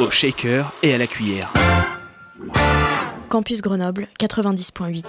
Au 0.00 0.08
shaker 0.08 0.72
et 0.82 0.94
à 0.94 0.98
la 0.98 1.06
cuillère. 1.06 1.52
Campus 3.28 3.60
Grenoble 3.60 4.08
90.8. 4.18 5.04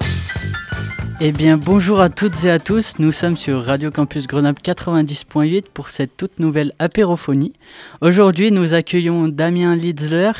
Eh 1.21 1.31
bien, 1.31 1.55
bonjour 1.55 2.01
à 2.01 2.09
toutes 2.09 2.43
et 2.43 2.51
à 2.51 2.59
tous. 2.59 2.99
Nous 2.99 3.13
sommes 3.13 3.37
sur 3.37 3.63
Radio 3.63 3.89
Campus 3.89 4.27
Grenoble 4.27 4.59
90.8 4.61 5.63
pour 5.73 5.91
cette 5.91 6.17
toute 6.17 6.39
nouvelle 6.39 6.73
apérophonie. 6.77 7.53
Aujourd'hui, 8.01 8.51
nous 8.51 8.73
accueillons 8.73 9.29
Damien 9.29 9.77
Litzler, 9.77 10.31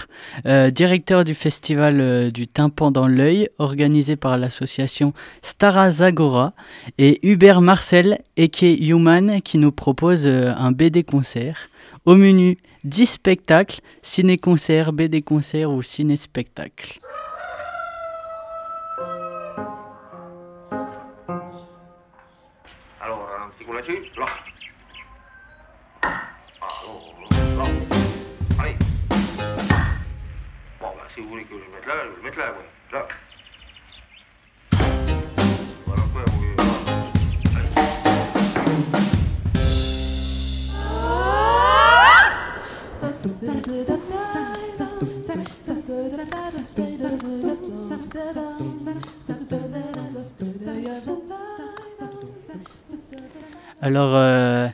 euh, 0.46 0.70
directeur 0.70 1.24
du 1.24 1.34
festival 1.34 2.02
euh, 2.02 2.30
du 2.30 2.46
tympan 2.46 2.92
dans 2.92 3.08
l'œil, 3.08 3.48
organisé 3.58 4.18
par 4.18 4.38
l'association 4.38 5.14
Stara 5.44 5.92
Zagora, 5.92 6.54
et 6.98 7.26
Hubert 7.26 7.62
Marcel, 7.62 8.20
Eke 8.36 8.64
Human, 8.64 9.42
qui 9.42 9.60
nous 9.60 9.72
propose 9.72 10.28
euh, 10.28 10.52
un 10.58 10.74
BD 10.74 11.04
concert. 11.04 11.70
Au 12.06 12.16
menu, 12.16 12.58
10 12.84 13.06
spectacles, 13.06 13.82
ciné-concert, 14.02 14.92
BD-concert 14.92 15.72
ou 15.72 15.82
ciné-spectacle. 15.84 17.00
Alors, 23.00 23.28
un 23.40 23.50
petit 23.50 23.66
coup 23.66 23.74
là-dessus. 23.74 24.04
Là. 24.18 24.26
Non, 27.56 27.66
là. 27.66 27.66
Allez. 28.60 28.76
Bon, 30.80 30.88
bah, 30.96 31.08
si 31.14 31.22
vous 31.22 31.30
voulez 31.30 31.44
que 31.44 31.50
je 31.52 31.64
le 31.64 31.72
mette 31.76 31.86
là, 31.86 31.94
je 32.04 32.10
vais 32.10 32.16
le 32.18 32.24
mettre 32.24 32.38
là, 32.40 32.52
ouais. 32.52 32.68
Là. 32.94 33.08
Alors, 53.82 54.12
euh, 54.16 54.68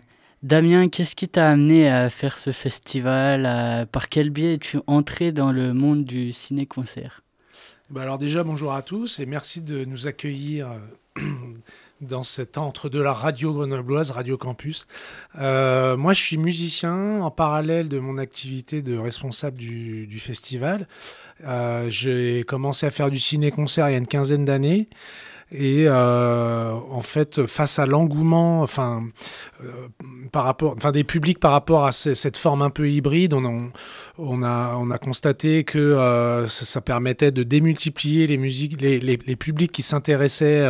Damien, 0.44 0.90
qu'est-ce 0.90 1.16
qui 1.16 1.28
t'a 1.28 1.50
amené 1.50 1.90
à 1.90 2.10
faire 2.10 2.38
ce 2.38 2.52
festival 2.52 3.45
à- 3.45 3.86
Par 3.86 4.10
quel 4.10 4.30
biais 4.30 4.56
es-tu 4.56 4.80
entré 4.88 5.32
dans 5.32 5.52
le 5.52 5.73
monde 5.73 6.04
du 6.04 6.32
ciné-concert? 6.32 7.22
Bah 7.90 8.02
alors 8.02 8.18
déjà, 8.18 8.44
bonjour 8.44 8.73
à 8.73 8.82
tous 8.82 9.20
et 9.20 9.26
merci 9.26 9.62
de 9.62 9.86
nous 9.86 10.08
accueillir 10.08 10.70
euh, 10.72 11.22
dans 12.02 12.23
cet 12.23 12.58
entre 12.58 12.90
de 12.90 13.00
la 13.00 13.14
radio 13.14 13.53
grenobloise, 13.53 14.12
Radio 14.12 14.38
Campus. 14.38 14.88
Euh, 15.40 15.98
moi, 15.98 16.14
je 16.14 16.22
suis 16.22 16.38
musicien 16.38 17.22
en 17.22 17.31
parallèle 17.31 17.89
de 17.89 18.00
mon 18.00 18.17
activité 18.17 18.81
de 18.81 18.98
responsable 18.98 19.58
du, 19.58 20.20
festival. 20.20 20.88
Euh, 21.44 21.89
J'ai 21.89 22.44
commencé 22.48 22.86
à 22.86 22.92
faire 22.92 23.09
du 23.09 23.20
ciné-concert 23.20 23.89
il 23.89 23.94
y 23.94 23.95
a 23.95 24.00
une 24.00 24.08
quinzaine 24.08 24.45
d'années. 24.45 24.89
Et 25.52 25.86
euh, 25.88 26.73
en 26.92 26.99
fait, 26.99 27.45
face 27.45 27.80
à 27.80 27.86
l'engouement, 27.86 28.61
enfin, 28.61 29.08
euh, 29.64 29.88
par 30.33 30.44
rapport, 30.44 30.73
enfin, 30.76 30.92
des 30.92 31.05
publics 31.05 31.39
par 31.39 31.52
rapport 31.52 31.86
à 31.86 31.94
ce- 31.94 32.14
cette 32.14 32.36
forme 32.36 32.61
un 32.61 32.70
peu 32.70 32.89
hybride, 32.89 33.33
on, 33.33 33.72
a, 34.44 34.76
on 34.76 34.92
a 34.92 34.98
constaté 34.98 35.64
que 35.64 35.77
euh, 35.77 36.48
ça, 36.48 36.82
permettait 36.82 37.32
de 37.32 37.44
démultiplier 37.44 38.27
les 38.27 38.38
musiques, 38.38 38.82
les, 38.82 39.17
publics 39.38 39.72
qui 39.72 39.83
s'intéressaient 39.83 40.67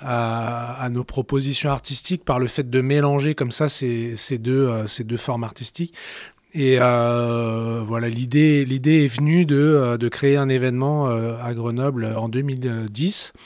à, 0.00 0.88
nos 0.90 1.04
propositions 1.04 1.70
artistiques 1.70 2.24
par 2.24 2.38
le 2.38 2.46
fait 2.46 2.70
de 2.70 2.80
mélanger 2.80 3.34
comme 3.34 3.52
ça 3.52 3.68
ces, 3.68 4.16
deux, 4.38 4.86
formes 5.18 5.44
artistiques. 5.44 5.92
Et 6.54 6.78
voilà, 6.78 8.08
l'idée, 8.08 8.64
est 8.64 9.14
venue 9.14 9.44
de, 9.44 10.08
créer 10.10 10.38
un 10.38 10.48
événement 10.48 11.06
à 11.06 11.52
Grenoble 11.52 12.14
en 12.16 12.30
2010, 12.30 13.32
euh, 13.34 13.36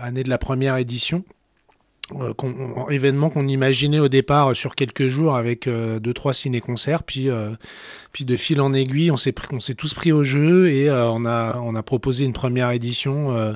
année 0.00 0.22
de 0.22 0.30
la 0.30 0.38
première 0.38 0.76
édition. 0.76 1.24
Euh, 2.20 2.34
événement 2.90 3.30
qu'on 3.30 3.46
imaginait 3.48 4.00
au 4.00 4.08
départ 4.08 4.54
sur 4.56 4.74
quelques 4.74 5.06
jours 5.06 5.36
avec 5.36 5.66
euh, 5.66 5.98
deux 6.00 6.12
trois 6.12 6.34
ciné-concerts 6.34 7.04
puis 7.04 7.30
euh, 7.30 7.50
puis 8.12 8.24
de 8.24 8.34
fil 8.36 8.60
en 8.60 8.72
aiguille 8.74 9.10
on 9.12 9.16
s'est 9.16 9.32
on 9.52 9.60
s'est 9.60 9.76
tous 9.76 9.94
pris 9.94 10.10
au 10.12 10.22
jeu 10.24 10.68
et 10.68 10.90
euh, 10.90 11.08
on 11.08 11.24
a 11.24 11.56
on 11.58 11.74
a 11.76 11.82
proposé 11.82 12.24
une 12.24 12.32
première 12.34 12.70
édition 12.72 13.34
euh, 13.34 13.54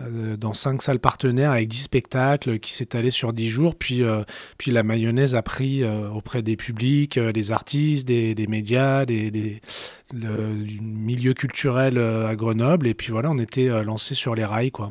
euh, 0.00 0.36
dans 0.36 0.52
cinq 0.52 0.82
salles 0.82 0.98
partenaires 0.98 1.52
avec 1.52 1.68
10 1.68 1.82
spectacles 1.84 2.58
qui 2.58 2.72
s'étalaient 2.74 3.08
sur 3.10 3.32
10 3.32 3.48
jours 3.48 3.76
puis 3.76 4.02
euh, 4.02 4.24
puis 4.58 4.72
la 4.72 4.82
mayonnaise 4.82 5.34
a 5.36 5.40
pris 5.42 5.82
euh, 5.84 6.10
auprès 6.10 6.42
des 6.42 6.56
publics 6.56 7.16
euh, 7.16 7.32
des 7.32 7.52
artistes 7.52 8.06
des, 8.06 8.34
des 8.34 8.46
médias 8.48 9.06
des, 9.06 9.30
des- 9.30 9.60
du 10.12 10.80
milieu 10.82 11.34
culturel 11.34 11.98
euh, 11.98 12.28
à 12.28 12.34
Grenoble 12.34 12.88
et 12.88 12.94
puis 12.94 13.10
voilà 13.12 13.30
on 13.30 13.38
était 13.38 13.68
euh, 13.70 13.82
lancé 13.84 14.14
sur 14.14 14.34
les 14.34 14.44
rails 14.44 14.72
quoi 14.72 14.90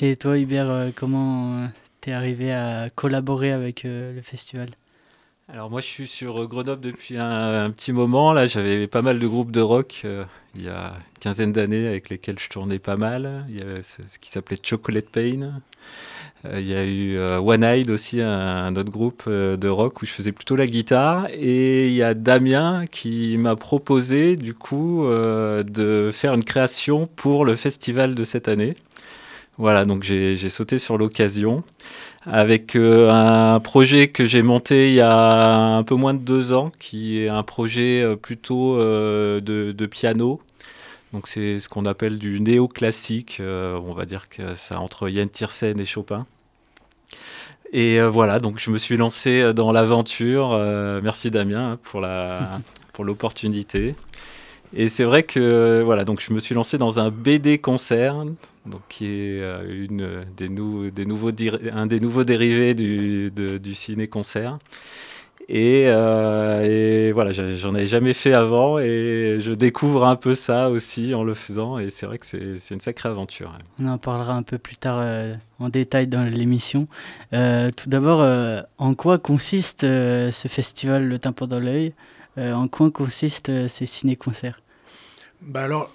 Et 0.00 0.16
toi, 0.16 0.38
Hubert, 0.38 0.70
euh, 0.70 0.90
comment 0.94 1.56
euh, 1.56 1.66
t'es 2.00 2.12
arrivé 2.12 2.52
à 2.52 2.88
collaborer 2.94 3.52
avec 3.52 3.84
euh, 3.84 4.14
le 4.14 4.22
festival? 4.22 4.70
Alors 5.52 5.70
moi 5.70 5.80
je 5.80 5.86
suis 5.86 6.06
sur 6.06 6.46
Grenoble 6.48 6.80
depuis 6.80 7.18
un, 7.18 7.70
petit 7.70 7.92
moment. 7.92 8.32
Là 8.32 8.46
j'avais 8.46 8.86
pas 8.86 9.02
mal 9.02 9.18
de 9.18 9.26
groupes 9.26 9.50
de 9.50 9.60
rock 9.60 10.06
il 10.54 10.62
y 10.62 10.68
a 10.68 10.94
une 10.94 11.18
quinzaine 11.20 11.52
d'années 11.52 11.86
avec 11.88 12.08
lesquels 12.08 12.38
je 12.38 12.48
tournais 12.48 12.78
pas 12.78 12.96
mal. 12.96 13.44
Il 13.50 13.58
y 13.58 13.60
avait 13.60 13.82
ce, 13.82 14.00
qui 14.18 14.30
s'appelait 14.30 14.56
Chocolate 14.62 15.10
Pain. 15.10 15.60
Il 16.44 16.66
y 16.66 16.74
a 16.74 16.86
eu 16.86 17.18
One 17.20 17.64
Eyed 17.64 17.90
aussi, 17.90 18.22
un, 18.22 18.74
autre 18.76 18.90
groupe 18.90 19.28
de 19.28 19.68
rock 19.68 20.00
où 20.00 20.06
je 20.06 20.12
faisais 20.12 20.32
plutôt 20.32 20.56
la 20.56 20.66
guitare. 20.66 21.26
Et 21.32 21.88
il 21.88 21.94
y 21.94 22.04
a 22.04 22.14
Damien 22.14 22.86
qui 22.86 23.36
m'a 23.36 23.56
proposé 23.56 24.36
du 24.36 24.54
coup 24.54 25.04
de 25.04 26.10
faire 26.14 26.32
une 26.32 26.44
création 26.44 27.08
pour 27.14 27.44
le 27.44 27.56
festival 27.56 28.14
de 28.14 28.24
cette 28.24 28.48
année. 28.48 28.74
Voilà, 29.58 29.84
donc 29.84 30.02
j'ai 30.02 30.48
sauté 30.48 30.78
sur 30.78 30.96
l'occasion 30.96 31.62
avec 32.24 32.76
euh, 32.76 33.10
un 33.10 33.60
projet 33.60 34.08
que 34.08 34.24
j'ai 34.24 34.42
monté 34.42 34.88
il 34.88 34.94
y 34.94 35.00
a 35.00 35.76
un 35.76 35.82
peu 35.82 35.94
moins 35.94 36.14
de 36.14 36.20
deux 36.20 36.52
ans, 36.52 36.70
qui 36.78 37.20
est 37.20 37.28
un 37.28 37.42
projet 37.42 38.00
euh, 38.02 38.16
plutôt 38.16 38.76
euh, 38.76 39.40
de, 39.40 39.72
de 39.72 39.86
piano. 39.86 40.40
Donc 41.12 41.26
c'est 41.26 41.58
ce 41.58 41.68
qu'on 41.68 41.84
appelle 41.84 42.18
du 42.18 42.40
néoclassique, 42.40 43.38
euh, 43.40 43.78
on 43.84 43.92
va 43.92 44.06
dire 44.06 44.28
que 44.28 44.54
c'est 44.54 44.74
entre 44.74 45.08
Yann 45.08 45.28
Tiersen 45.28 45.78
et 45.78 45.84
Chopin. 45.84 46.26
Et 47.74 48.00
voilà, 48.02 48.38
donc 48.38 48.58
je 48.58 48.70
me 48.70 48.76
suis 48.76 48.98
lancé 48.98 49.54
dans 49.54 49.72
l'aventure. 49.72 50.58
Merci 51.02 51.30
Damien 51.30 51.72
hein, 51.72 51.78
pour 51.82 52.02
la 52.02 52.60
pour 52.92 53.04
l'opportunité. 53.04 53.94
Et 54.74 54.88
c'est 54.88 55.04
vrai 55.04 55.22
que 55.22 55.82
voilà, 55.84 56.04
donc 56.04 56.20
je 56.26 56.32
me 56.32 56.38
suis 56.38 56.54
lancé 56.54 56.78
dans 56.78 56.98
un 56.98 57.10
BD 57.10 57.58
concert, 57.58 58.24
donc 58.64 58.80
qui 58.88 59.04
est 59.06 59.40
euh, 59.42 59.60
une 59.68 60.22
des, 60.36 60.48
nou- 60.48 60.90
des 60.90 61.04
nouveaux 61.04 61.30
un 61.72 61.86
des 61.86 62.00
nouveaux 62.00 62.24
dérivés 62.24 62.74
du, 62.74 63.30
de- 63.30 63.58
du 63.58 63.74
ciné 63.74 64.06
concert. 64.06 64.58
Et, 65.48 65.84
euh, 65.88 67.10
voilà, 67.12 67.32
j'en 67.32 67.74
avais 67.74 67.86
jamais 67.86 68.14
fait 68.14 68.32
avant 68.32 68.78
et 68.78 69.36
je 69.40 69.52
découvre 69.52 70.06
un 70.06 70.16
peu 70.16 70.34
ça 70.34 70.70
aussi 70.70 71.12
en 71.14 71.24
le 71.24 71.34
faisant. 71.34 71.78
Et 71.78 71.90
c'est 71.90 72.06
vrai 72.06 72.16
que 72.18 72.24
c'est 72.24 72.74
une 72.74 72.80
sacrée 72.80 73.08
aventure. 73.10 73.52
On 73.78 73.88
en 73.88 73.98
parlera 73.98 74.32
un 74.34 74.44
peu 74.44 74.56
plus 74.56 74.76
tard 74.76 74.98
euh, 75.00 75.34
en 75.58 75.68
détail 75.68 76.06
dans 76.06 76.22
l'émission. 76.24 76.86
Euh, 77.34 77.68
tout 77.76 77.90
d'abord, 77.90 78.22
euh, 78.22 78.62
en 78.78 78.94
quoi 78.94 79.18
consiste 79.18 79.84
euh, 79.84 80.30
ce 80.30 80.48
festival 80.48 81.06
Le 81.08 81.18
Tympan 81.18 81.46
dans 81.48 81.60
l'œil? 81.60 81.92
Euh, 82.38 82.54
En 82.54 82.66
quoi 82.68 82.90
consistent 82.90 83.50
euh, 83.50 83.68
ces 83.68 83.84
ciné-concerts? 83.84 84.62
Bah 85.46 85.62
alors, 85.64 85.90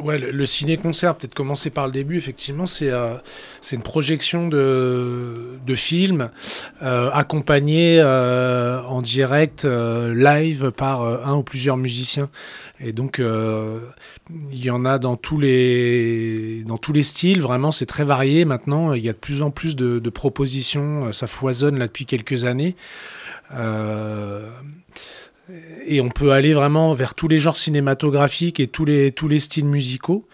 ouais, 0.00 0.18
le, 0.18 0.30
le 0.30 0.46
ciné-concert, 0.46 1.16
peut-être 1.16 1.34
commencer 1.34 1.70
par 1.70 1.86
le 1.86 1.92
début, 1.92 2.16
effectivement, 2.16 2.66
c'est 2.66 2.90
euh, 2.90 3.14
une 3.72 3.82
projection 3.82 4.48
de, 4.48 5.34
de 5.64 5.74
films 5.74 6.30
euh, 6.82 7.10
accompagnés 7.12 8.00
euh, 8.00 8.82
en 8.82 9.02
direct, 9.02 9.64
euh, 9.64 10.14
live, 10.14 10.72
par 10.72 11.02
euh, 11.02 11.18
un 11.24 11.36
ou 11.36 11.42
plusieurs 11.42 11.76
musiciens. 11.76 12.28
Et 12.80 12.92
donc, 12.92 13.20
il 13.20 14.64
y 14.64 14.70
en 14.70 14.84
a 14.84 14.98
dans 14.98 15.16
tous 15.16 15.40
les, 15.40 16.62
dans 16.64 16.78
tous 16.78 16.92
les 16.92 17.02
styles, 17.02 17.40
vraiment, 17.40 17.72
c'est 17.72 17.86
très 17.86 18.04
varié. 18.04 18.44
Maintenant, 18.44 18.92
il 18.92 19.02
y 19.02 19.08
a 19.08 19.12
de 19.12 19.18
plus 19.18 19.42
en 19.42 19.50
plus 19.50 19.74
de, 19.74 20.10
propositions, 20.10 21.12
ça 21.12 21.26
foisonne 21.26 21.76
là 21.78 21.88
depuis 21.88 22.06
quelques 22.06 22.44
années. 22.44 22.76
Et 25.86 26.00
on 26.00 26.10
peut 26.10 26.32
aller 26.32 26.52
vraiment 26.52 26.92
vers 26.92 27.14
tous 27.14 27.28
les 27.28 27.38
genres 27.38 27.56
cinématographiques 27.56 28.60
et 28.60 28.66
tous 28.66 28.84
les, 28.84 29.12
tous 29.12 29.28
les 29.28 29.38
styles 29.38 29.64
musicaux. 29.64 30.26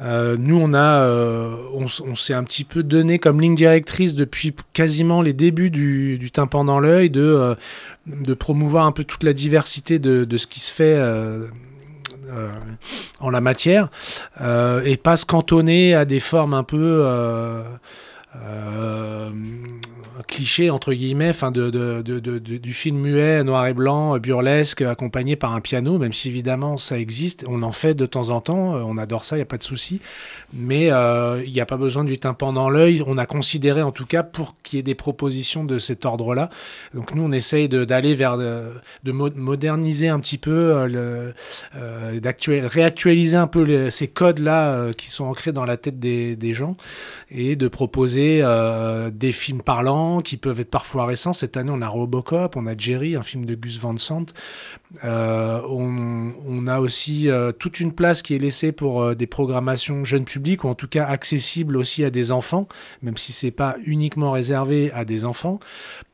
Euh, 0.00 0.36
nous, 0.38 0.58
on, 0.58 0.72
euh, 0.72 1.56
on, 1.74 2.16
s'est 2.16 2.32
un 2.32 2.44
petit 2.44 2.64
peu 2.64 2.82
donné 2.82 3.18
comme 3.18 3.40
ligne 3.40 3.54
directrice 3.54 4.14
depuis 4.14 4.54
quasiment 4.72 5.20
les 5.20 5.32
débuts 5.32 5.70
du, 5.70 6.16
du 6.18 6.30
tympan 6.30 6.64
dans 6.64 6.80
l'œil 6.80 7.10
de, 7.10 7.20
euh, 7.20 7.54
de 8.06 8.32
promouvoir 8.32 8.86
un 8.86 8.92
peu 8.92 9.04
toute 9.04 9.24
la 9.24 9.32
diversité 9.32 9.98
de, 9.98 10.24
de 10.24 10.36
ce 10.36 10.46
qui 10.46 10.60
se 10.60 10.72
fait 10.72 10.98
en 13.18 13.30
la 13.30 13.40
matière 13.40 13.90
et 14.40 14.96
pas 14.96 15.16
se 15.16 15.26
cantonner 15.26 15.94
à 15.94 16.04
des 16.04 16.20
formes 16.20 16.54
un 16.54 16.62
peu 16.62 17.04
euh, 20.20 20.22
clichés 20.26 20.70
entre 20.70 20.92
guillemets 20.92 21.32
de, 21.52 22.00
du 22.58 22.72
film 22.72 22.98
muet 22.98 23.42
noir 23.44 23.66
et 23.66 23.74
blanc 23.74 24.18
burlesque 24.18 24.82
accompagné 24.82 25.36
par 25.36 25.54
un 25.54 25.60
piano 25.60 25.98
même 25.98 26.12
si 26.12 26.28
évidemment 26.28 26.76
ça 26.76 26.98
existe. 26.98 27.44
On 27.48 27.62
en 27.62 27.72
fait 27.72 27.94
de 27.94 28.06
temps 28.06 28.30
en 28.30 28.40
temps 28.40 28.76
euh, 28.76 28.82
on 28.84 28.98
adore 28.98 29.24
ça 29.24 29.36
il 29.36 29.38
n'y 29.38 29.42
a 29.42 29.46
pas 29.46 29.58
de 29.58 29.62
souci. 29.62 30.00
Mais 30.52 30.90
euh, 30.90 31.42
il 31.44 31.52
n'y 31.52 31.60
a 31.60 31.66
pas 31.66 31.76
besoin 31.76 32.04
du 32.04 32.18
tympan 32.18 32.52
dans 32.52 32.68
l'œil. 32.68 33.02
On 33.06 33.18
a 33.18 33.26
considéré 33.26 33.82
en 33.82 33.92
tout 33.92 34.06
cas 34.06 34.22
pour 34.22 34.56
qu'il 34.62 34.78
y 34.78 34.80
ait 34.80 34.82
des 34.82 34.94
propositions 34.94 35.64
de 35.64 35.78
cet 35.78 36.04
ordre 36.04 36.34
là 36.34 36.48
donc 36.94 37.14
nous 37.14 37.22
on 37.22 37.32
essaye 37.32 37.68
d'aller 37.68 38.14
vers 38.14 38.36
de, 38.36 38.72
de 39.04 39.12
mo- 39.12 39.30
moderniser 39.34 40.08
un 40.08 40.20
petit 40.20 40.38
peu 40.38 40.50
euh, 40.50 40.86
le, 40.86 41.34
euh, 41.76 42.20
réactualiser 42.66 43.36
un 43.36 43.46
peu 43.46 43.90
ces 43.90 44.08
codes-là 44.08 44.92
qui 44.96 45.10
sont 45.10 45.24
ancrés 45.24 45.52
dans 45.52 45.64
la 45.64 45.76
tête 45.76 45.98
des, 45.98 46.52
gens 46.52 46.76
et 47.30 47.56
de 47.56 47.68
proposer 47.68 48.40
euh, 48.42 49.10
des 49.10 49.32
films 49.32 49.62
parlants 49.62 50.09
qui 50.18 50.36
peuvent 50.36 50.60
être 50.60 50.70
parfois 50.70 51.06
récents. 51.06 51.32
Cette 51.32 51.56
année, 51.56 51.70
on 51.72 51.80
a 51.80 51.88
Robocop, 51.88 52.56
on 52.56 52.66
a 52.66 52.76
Jerry, 52.76 53.16
un 53.16 53.22
film 53.22 53.44
de 53.46 53.54
Gus 53.54 53.78
Van 53.78 53.96
Sant. 53.96 54.26
Euh, 55.04 55.60
on, 55.68 56.66
a 56.66 56.80
aussi 56.80 57.28
euh, 57.28 57.52
toute 57.52 57.80
une 57.80 57.92
place 57.92 58.22
qui 58.22 58.34
est 58.34 58.38
laissée 58.38 58.72
pour 58.72 59.02
euh, 59.02 59.14
des 59.14 59.26
programmations 59.26 60.04
jeunes 60.04 60.24
publics 60.24 60.64
ou 60.64 60.68
en 60.68 60.74
tout 60.74 60.88
cas 60.88 61.04
accessibles 61.06 61.76
aussi 61.76 62.04
à 62.04 62.10
des 62.10 62.32
enfants, 62.32 62.68
même 63.02 63.16
si 63.16 63.32
c'est 63.32 63.52
pas 63.52 63.76
uniquement 63.84 64.32
réservé 64.32 64.90
à 64.92 65.04
des 65.04 65.24
enfants. 65.24 65.60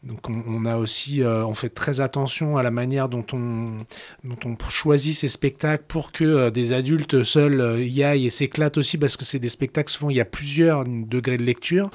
Donc 0.02 0.28
on, 0.28 0.64
a 0.67 0.76
aussi, 0.76 1.23
on 1.25 1.55
fait 1.55 1.69
très 1.69 2.00
attention 2.00 2.56
à 2.56 2.62
la 2.62 2.70
manière 2.70 3.08
dont 3.08 3.26
on, 3.32 3.78
dont 4.23 4.38
on 4.44 4.56
choisit 4.70 5.17
ces 5.17 5.26
spectacles 5.26 5.82
pour 5.88 6.12
que 6.12 6.49
des 6.50 6.72
adultes 6.72 7.25
seuls 7.25 7.81
y 7.81 8.05
aillent 8.05 8.26
et 8.26 8.31
s'éclatent 8.31 8.79
aussi 8.79 8.99
parce 8.99 9.17
que 9.17 9.25
c'est 9.25 9.40
des 9.40 9.49
spectacles 9.49 9.90
souvent 9.90 10.11
il 10.11 10.17
y 10.17 10.20
a 10.20 10.25
plusieurs 10.25 10.84
degrés 10.84 11.38
de 11.38 11.43
lecture. 11.43 11.90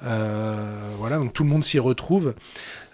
Voilà, 0.00 1.16
donc 1.16 1.32
tout 1.32 1.42
le 1.42 1.48
monde 1.48 1.64
s'y 1.64 1.80
retrouve. 1.80 2.34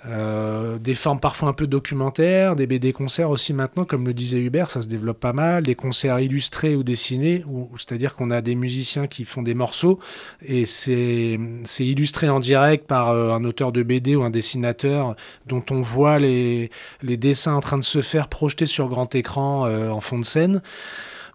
Euh, 0.09 0.79
des 0.79 0.95
formes 0.95 1.19
parfois 1.19 1.49
un 1.49 1.53
peu 1.53 1.67
documentaires, 1.67 2.55
des 2.55 2.67
BD 2.67 2.93
concerts 2.93 3.31
aussi 3.31 3.53
maintenant, 3.53 3.85
comme 3.85 4.07
le 4.07 4.15
disait 4.15 4.39
Hubert, 4.39 4.71
ça 4.71 4.81
se 4.81 4.89
développe 4.89 5.19
pas 5.19 5.33
mal, 5.33 5.65
des 5.65 5.75
concerts 5.75 6.21
illustrés 6.21 6.77
ou 6.77 6.85
dessinés, 6.85 7.45
c'est-à-dire 7.77 8.15
qu'on 8.15 8.31
a 8.31 8.41
des 8.41 8.55
musiciens 8.55 9.09
qui 9.09 9.25
font 9.25 9.43
des 9.43 9.55
morceaux 9.55 9.99
et 10.45 10.65
c'est 10.65 11.39
illustré 11.81 12.29
en 12.29 12.39
direct 12.39 12.87
par 12.87 13.09
euh, 13.09 13.33
un 13.33 13.45
auteur 13.45 13.73
de 13.73 13.83
BD 13.83 14.15
ou 14.15 14.23
un 14.23 14.31
dessinateur 14.31 15.17
dont 15.47 15.65
on 15.71 15.81
voit 15.81 16.19
les, 16.19 16.71
dessins 17.03 17.55
en 17.55 17.61
train 17.61 17.79
de 17.79 17.85
se 17.85 18.01
faire 18.01 18.29
projeter 18.29 18.67
sur 18.67 18.89
grand 18.89 19.13
écran 19.15 19.67
euh, 19.67 19.91
en 19.91 20.01
fond 20.01 20.19
de 20.19 20.25
scène. 20.25 20.63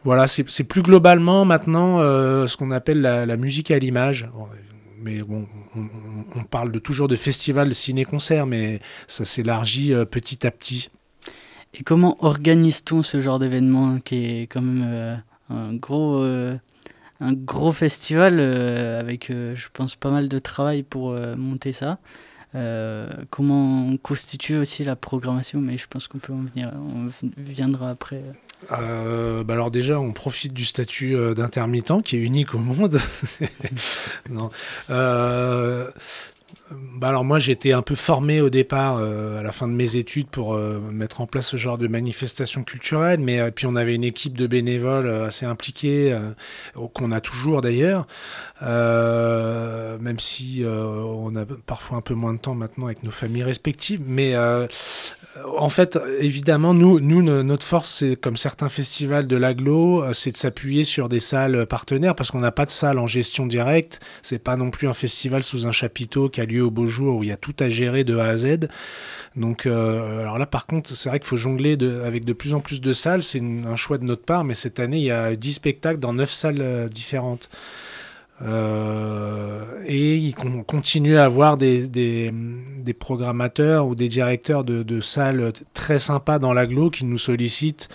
Voilà, 0.03 0.25
c'est 0.25 0.63
plus 0.63 0.81
globalement 0.81 1.45
maintenant 1.45 1.99
ce 1.99 2.57
qu'on 2.57 2.71
appelle 2.71 3.01
la 3.01 3.37
musique 3.37 3.69
à 3.69 3.77
l'image. 3.77 4.27
Mais 5.01 5.21
bon, 5.23 5.47
on, 6.35 6.43
parle 6.43 6.71
de, 6.71 6.79
toujours 6.79 7.07
de 7.07 7.15
festival 7.15 7.73
ciné-concert, 7.73 8.45
mais 8.45 8.79
ça 9.07 9.25
s'élargit 9.25 9.93
euh, 9.93 10.05
petit 10.05 10.45
à 10.45 10.51
petit. 10.51 10.89
Et 11.73 11.83
comment 11.83 12.23
organise-t-on 12.23 13.01
ce 13.01 13.19
genre 13.19 13.39
d'événement 13.39 13.99
qui 13.99 14.25
est 14.25 14.41
quand 14.43 14.61
même 14.61 14.85
euh, 14.87 15.15
un 15.49 15.73
gros 15.73 16.17
euh, 16.17 16.55
un 17.19 17.33
gros 17.33 17.71
festival 17.71 18.39
avec 18.39 19.27
je 19.29 19.67
pense 19.73 19.95
pas 19.95 20.09
mal 20.09 20.27
de 20.27 20.39
travail 20.39 20.81
pour 20.81 21.15
monter 21.37 21.71
ça. 21.71 21.99
Comment 23.29 23.87
on 23.89 23.97
constitue 23.97 24.57
aussi 24.57 24.83
la 24.83 24.95
programmation, 24.95 25.61
mais 25.61 25.77
je 25.77 25.85
pense 25.87 26.07
qu'on 26.07 26.17
peut 26.17 26.33
en 26.33 26.41
venir, 26.41 26.73
on 26.75 27.09
viendra 27.37 27.91
après. 27.91 28.23
Euh, 28.71 29.43
bah 29.43 29.53
alors 29.53 29.71
déjà, 29.71 29.99
on 29.99 30.11
profite 30.11 30.53
du 30.53 30.65
statut 30.65 31.15
euh, 31.15 31.33
d'intermittent 31.33 32.03
qui 32.03 32.17
est 32.17 32.19
unique 32.19 32.53
au 32.55 32.59
monde. 32.59 32.99
non. 34.29 34.49
Euh, 34.89 35.89
bah 36.69 37.09
alors 37.09 37.25
moi, 37.25 37.37
j'étais 37.37 37.73
un 37.73 37.81
peu 37.81 37.95
formé 37.95 38.39
au 38.39 38.49
départ, 38.49 38.97
à 38.97 39.43
la 39.43 39.51
fin 39.51 39.67
de 39.67 39.73
mes 39.73 39.97
études, 39.97 40.27
pour 40.27 40.55
mettre 40.55 41.19
en 41.19 41.27
place 41.27 41.49
ce 41.49 41.57
genre 41.57 41.77
de 41.77 41.87
manifestation 41.87 42.63
culturelle. 42.63 43.19
Mais 43.19 43.51
puis 43.51 43.65
on 43.65 43.75
avait 43.75 43.93
une 43.93 44.05
équipe 44.05 44.37
de 44.37 44.47
bénévoles 44.47 45.09
assez 45.09 45.45
impliqués, 45.45 46.13
euh, 46.13 46.87
qu'on 46.93 47.11
a 47.11 47.19
toujours 47.19 47.59
d'ailleurs. 47.59 48.07
Même 48.61 50.19
si 50.19 50.63
on 50.65 51.35
a 51.35 51.45
parfois 51.65 51.97
un 51.97 52.01
peu 52.01 52.13
moins 52.13 52.33
de 52.33 52.39
temps 52.39 52.55
maintenant 52.55 52.85
avec 52.85 53.03
nos 53.03 53.11
familles 53.11 53.43
respectives. 53.43 54.01
Mais 54.05 54.33
en 55.57 55.69
fait, 55.69 55.97
évidemment, 56.19 56.73
nous, 56.73 56.99
nous 56.99 57.21
no- 57.21 57.41
notre 57.41 57.65
force, 57.65 57.89
c'est 57.99 58.15
comme 58.17 58.35
certains 58.35 58.67
festivals 58.67 59.27
de 59.27 59.37
l'aglo, 59.37 60.03
euh, 60.03 60.11
c'est 60.13 60.31
de 60.31 60.37
s'appuyer 60.37 60.83
sur 60.83 61.07
des 61.07 61.21
salles 61.21 61.65
partenaires 61.67 62.15
parce 62.15 62.31
qu'on 62.31 62.39
n'a 62.41 62.51
pas 62.51 62.65
de 62.65 62.71
salle 62.71 62.99
en 62.99 63.07
gestion 63.07 63.45
directe. 63.47 64.01
C'est 64.23 64.39
pas 64.43 64.57
non 64.57 64.71
plus 64.71 64.89
un 64.89 64.93
festival 64.93 65.43
sous 65.43 65.67
un 65.67 65.71
chapiteau 65.71 66.27
qui 66.27 66.41
a 66.41 66.45
lieu 66.45 66.63
au 66.63 66.69
beau 66.71 66.85
jour 66.85 67.17
où 67.17 67.23
il 67.23 67.29
y 67.29 67.31
a 67.31 67.37
tout 67.37 67.55
à 67.59 67.69
gérer 67.69 68.03
de 68.03 68.17
A 68.17 68.25
à 68.25 68.37
Z. 68.37 68.67
Donc, 69.37 69.65
euh, 69.65 70.19
alors 70.21 70.37
là, 70.37 70.45
par 70.45 70.65
contre, 70.65 70.95
c'est 70.95 71.07
vrai 71.07 71.19
qu'il 71.19 71.27
faut 71.27 71.37
jongler 71.37 71.77
avec 72.05 72.25
de 72.25 72.33
plus 72.33 72.53
en 72.53 72.59
plus 72.59 72.81
de 72.81 72.91
salles. 72.91 73.23
C'est 73.23 73.41
un 73.41 73.75
choix 73.77 73.97
de 73.97 74.03
notre 74.03 74.23
part, 74.23 74.43
mais 74.43 74.53
cette 74.53 74.79
année, 74.81 74.97
il 74.97 75.03
y 75.05 75.11
a 75.11 75.35
10 75.37 75.53
spectacles 75.53 75.99
dans 75.99 76.13
9 76.13 76.29
salles 76.29 76.57
euh, 76.59 76.87
différentes. 76.89 77.49
Euh, 78.43 79.83
et 79.85 80.15
il 80.15 80.33
con- 80.33 80.63
continue 80.63 81.17
à 81.17 81.25
avoir 81.25 81.57
des, 81.57 81.87
des, 81.87 82.31
des 82.79 82.93
programmateurs 82.93 83.87
ou 83.87 83.95
des 83.95 84.09
directeurs 84.09 84.63
de, 84.63 85.01
salles 85.01 85.53
très 85.73 85.99
sympas 85.99 86.39
dans 86.39 86.53
l'aglo 86.53 86.89
qui 86.89 87.05
nous 87.05 87.17
sollicitent 87.17 87.89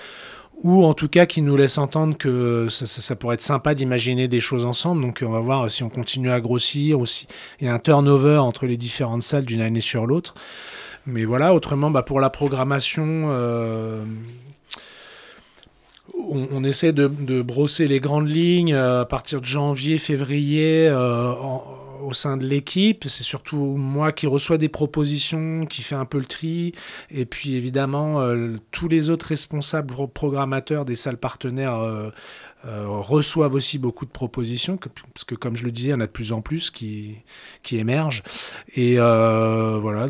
ou 0.62 0.84
en 0.84 0.94
tout 0.94 1.08
cas 1.08 1.26
qui 1.26 1.42
nous 1.42 1.56
laissent 1.56 1.78
entendre 1.78 2.16
que 2.16 2.68
ça, 2.68 3.16
pourrait 3.16 3.34
être 3.34 3.42
sympa 3.42 3.74
d'imaginer 3.74 4.26
des 4.26 4.40
choses 4.40 4.64
ensemble. 4.64 5.02
Donc 5.02 5.22
on 5.26 5.30
va 5.30 5.40
voir 5.40 5.70
si 5.70 5.82
on 5.82 5.90
continue 5.90 6.30
à 6.30 6.40
grossir 6.40 6.98
aussi. 6.98 7.26
Il 7.60 7.66
y 7.66 7.70
a 7.70 7.74
un 7.74 7.78
turnover 7.78 8.38
entre 8.38 8.66
les 8.66 8.76
différentes 8.76 9.22
salles 9.22 9.44
d'une 9.44 9.60
année 9.60 9.80
sur 9.80 10.06
l'autre. 10.06 10.34
Mais 11.06 11.24
voilà, 11.24 11.54
autrement, 11.54 11.90
bah, 11.90 12.02
pour 12.02 12.20
la 12.20 12.30
programmation, 12.30 13.28
euh, 13.30 14.02
on, 16.18 16.64
essaie 16.64 16.92
de, 16.92 17.42
brosser 17.42 17.86
les 17.86 18.00
grandes 18.00 18.28
lignes 18.28 18.74
euh, 18.74 19.02
à 19.02 19.04
partir 19.04 19.40
de 19.40 19.46
janvier, 19.46 19.98
février 19.98 20.88
euh, 20.88 21.32
au 22.02 22.12
sein 22.12 22.36
de 22.36 22.44
l'équipe. 22.44 23.04
C'est 23.08 23.22
surtout 23.22 23.76
moi 23.76 24.12
qui 24.12 24.26
reçois 24.26 24.58
des 24.58 24.68
propositions, 24.68 25.66
qui 25.66 25.82
fait 25.82 25.94
un 25.94 26.04
peu 26.04 26.18
le 26.18 26.24
tri. 26.24 26.72
Et 27.10 27.26
puis 27.26 27.54
évidemment, 27.54 28.20
euh, 28.20 28.56
tous 28.70 28.88
les 28.88 29.10
autres 29.10 29.26
responsables 29.26 29.92
pro- 29.92 30.08
programmateurs 30.08 30.84
des 30.84 30.96
salles 30.96 31.18
partenaires 31.18 32.12
reçoivent 32.64 33.54
aussi 33.54 33.78
beaucoup 33.78 34.06
de 34.06 34.10
propositions, 34.10 34.76
parce 34.76 35.24
que 35.24 35.36
comme 35.36 35.54
je 35.54 35.64
le 35.64 35.70
disais, 35.70 35.88
il 35.88 35.92
y 35.92 35.94
en 35.94 36.00
a 36.00 36.06
de 36.06 36.12
plus 36.12 36.32
en 36.32 36.40
plus 36.40 36.70
qui, 36.70 37.22
émergent. 37.70 38.24
Et 38.74 38.96
voilà, 38.96 40.08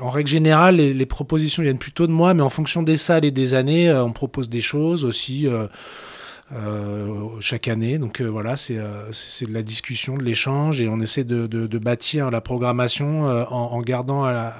en 0.00 0.10
règle 0.10 0.28
générale, 0.28 0.76
les, 0.76 1.06
propositions 1.06 1.62
viennent 1.62 1.78
plutôt 1.78 2.06
de 2.06 2.12
moi, 2.12 2.34
mais 2.34 2.42
en 2.42 2.48
fonction 2.48 2.82
des 2.82 2.96
salles 2.96 3.24
et 3.24 3.30
des 3.30 3.54
années, 3.54 3.88
euh, 3.88 4.04
on 4.04 4.12
propose 4.12 4.48
des 4.48 4.60
choses 4.60 5.04
aussi 5.04 5.46
euh, 5.46 5.66
euh, 6.52 7.28
chaque 7.40 7.68
année. 7.68 7.98
Donc 7.98 8.20
voilà, 8.20 8.56
c'est 8.56 8.76
de 8.76 9.52
la 9.52 9.62
discussion, 9.62 10.16
de 10.16 10.22
l'échange, 10.22 10.80
et 10.80 10.88
on 10.88 11.00
essaie 11.00 11.24
de, 11.24 11.46
de- 11.46 11.78
bâtir 11.78 12.30
la 12.30 12.40
programmation 12.40 13.24
en, 13.24 13.80
gardant 13.82 14.24
à, 14.24 14.54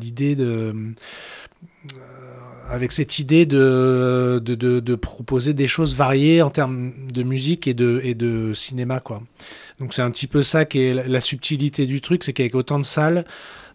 l'idée 0.00 0.34
de 0.34 0.74
avec 2.70 2.90
cette 2.92 3.18
idée 3.18 3.44
de, 3.44 4.40
de, 4.42 4.54
de- 4.54 4.80
de 4.80 4.94
proposer 4.94 5.52
des 5.52 5.66
choses 5.68 5.94
variées 5.94 6.40
en 6.40 6.48
termes 6.48 6.92
de 7.12 7.22
musique 7.22 7.68
et 7.68 7.74
de, 7.74 8.00
et 8.02 8.14
de 8.14 8.54
cinéma. 8.54 8.98
Quoi. 9.00 9.22
Donc 9.78 9.92
c'est 9.92 10.00
un 10.00 10.10
petit 10.10 10.26
peu 10.26 10.42
ça 10.42 10.64
qui 10.64 10.78
est 10.78 10.94
la 10.94 11.20
subtilité 11.20 11.84
du 11.84 12.00
truc, 12.00 12.24
c'est 12.24 12.32
qu'avec 12.32 12.54
autant 12.54 12.78
de 12.78 12.84
salles, 12.84 13.26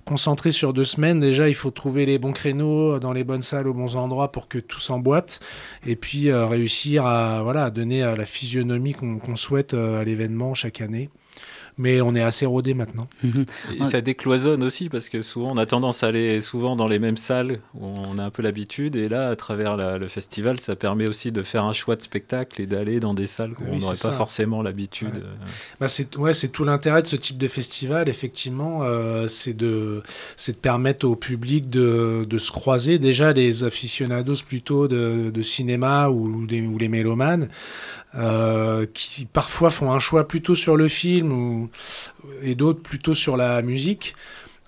concentrées 0.08 0.52
sur 0.52 0.74
deux 0.74 0.86
semaines, 0.86 1.20
déjà 1.20 1.50
il 1.50 1.54
faut 1.54 1.70
trouver 1.70 2.06
les 2.06 2.18
bons 2.18 2.32
créneaux 2.32 2.98
dans 2.98 3.12
les 3.12 3.26
bonnes 3.26 3.42
salles 3.42 3.68
aux 3.68 3.74
bons 3.74 3.96
endroits 3.98 4.32
pour 4.32 4.48
que 4.48 4.58
tout 4.58 4.80
s'emboîte, 4.80 5.42
et 5.86 5.96
puis 5.96 6.30
euh, 6.30 6.48
réussir 6.48 7.06
à, 7.06 7.44
voilà, 7.44 7.70
donner 7.70 8.04
euh, 8.04 8.16
la 8.16 8.26
physionomie 8.26 8.94
qu'on 8.94 9.36
souhaite 9.36 9.74
euh, 9.74 10.00
à 10.00 10.04
l'événement 10.06 10.54
chaque 10.54 10.82
année. 10.82 11.10
Mais 11.78 12.02
on 12.02 12.16
est 12.16 12.22
assez 12.24 12.46
rodé 12.46 12.74
maintenant. 12.74 13.08
Et 13.80 13.84
ça 13.84 14.02
décloisonne 14.02 14.64
aussi 14.64 14.90
parce 14.90 15.10
que 15.10 15.22
souvent 15.22 15.52
on 15.54 15.58
a 15.58 15.66
tendance 15.66 16.04
à 16.04 16.08
aller 16.08 16.40
souvent 16.42 16.76
dans 16.76 16.88
les 16.88 17.00
mêmes 17.00 17.18
salles 17.18 17.60
où 17.76 17.86
on 17.86 18.18
a 18.18 18.24
un 18.24 18.30
peu 18.30 18.42
l'habitude 18.42 18.96
et 18.96 19.08
là 19.10 19.30
à 19.30 19.36
travers 19.36 19.78
la- 19.78 19.98
le 19.98 20.08
festival 20.08 20.60
ça 20.60 20.76
permet 20.76 21.08
aussi 21.08 21.32
de 21.32 21.44
faire 21.44 21.64
un 21.66 21.74
choix 21.74 21.96
de 21.96 22.02
spectacle 22.02 22.62
et 22.62 22.66
d'aller 22.66 23.00
dans 23.00 23.14
des 23.14 23.28
salles 23.28 23.52
où 23.52 23.56
Oui, 23.64 23.70
on 23.74 23.78
n'aurait 23.80 23.98
pas 24.02 24.12
forcément 24.12 24.62
l'habitude. 24.62 25.16
Ouais. 25.16 25.48
Bah, 25.80 25.88
c'est 25.88 26.16
ouais, 26.18 26.34
c'est 26.34 26.50
tout 26.50 26.64
l'intérêt 26.64 27.02
de 27.02 27.08
ce 27.08 27.16
type 27.16 27.38
de 27.38 27.48
festival, 27.48 28.10
effectivement, 28.10 28.80
euh, 28.84 29.28
c'est 29.28 29.54
de, 29.56 30.02
c'est 30.36 30.54
de 30.54 30.58
permettre 30.58 31.06
au 31.08 31.16
public 31.16 31.70
de, 31.70 32.26
de 32.28 32.38
se 32.38 32.52
croiser. 32.52 32.98
Déjà, 33.00 33.34
les 33.34 33.64
aficionados 33.64 34.36
plutôt 34.48 34.88
de, 34.88 35.32
de 35.34 35.42
cinéma 35.42 36.10
ou, 36.10 36.46
des, 36.46 36.62
ou 36.62 36.78
les 36.78 36.88
mélomanes, 36.90 37.50
euh, 38.16 38.86
qui 38.94 39.26
parfois 39.26 39.70
font 39.70 39.92
un 39.92 40.00
choix 40.00 40.28
plutôt 40.28 40.56
sur 40.56 40.78
le 40.78 40.88
film 40.88 41.68
et 42.42 42.56
d'autres 42.56 42.82
plutôt 42.82 43.14
sur 43.14 43.38
la 43.38 43.62
musique. 43.62 44.16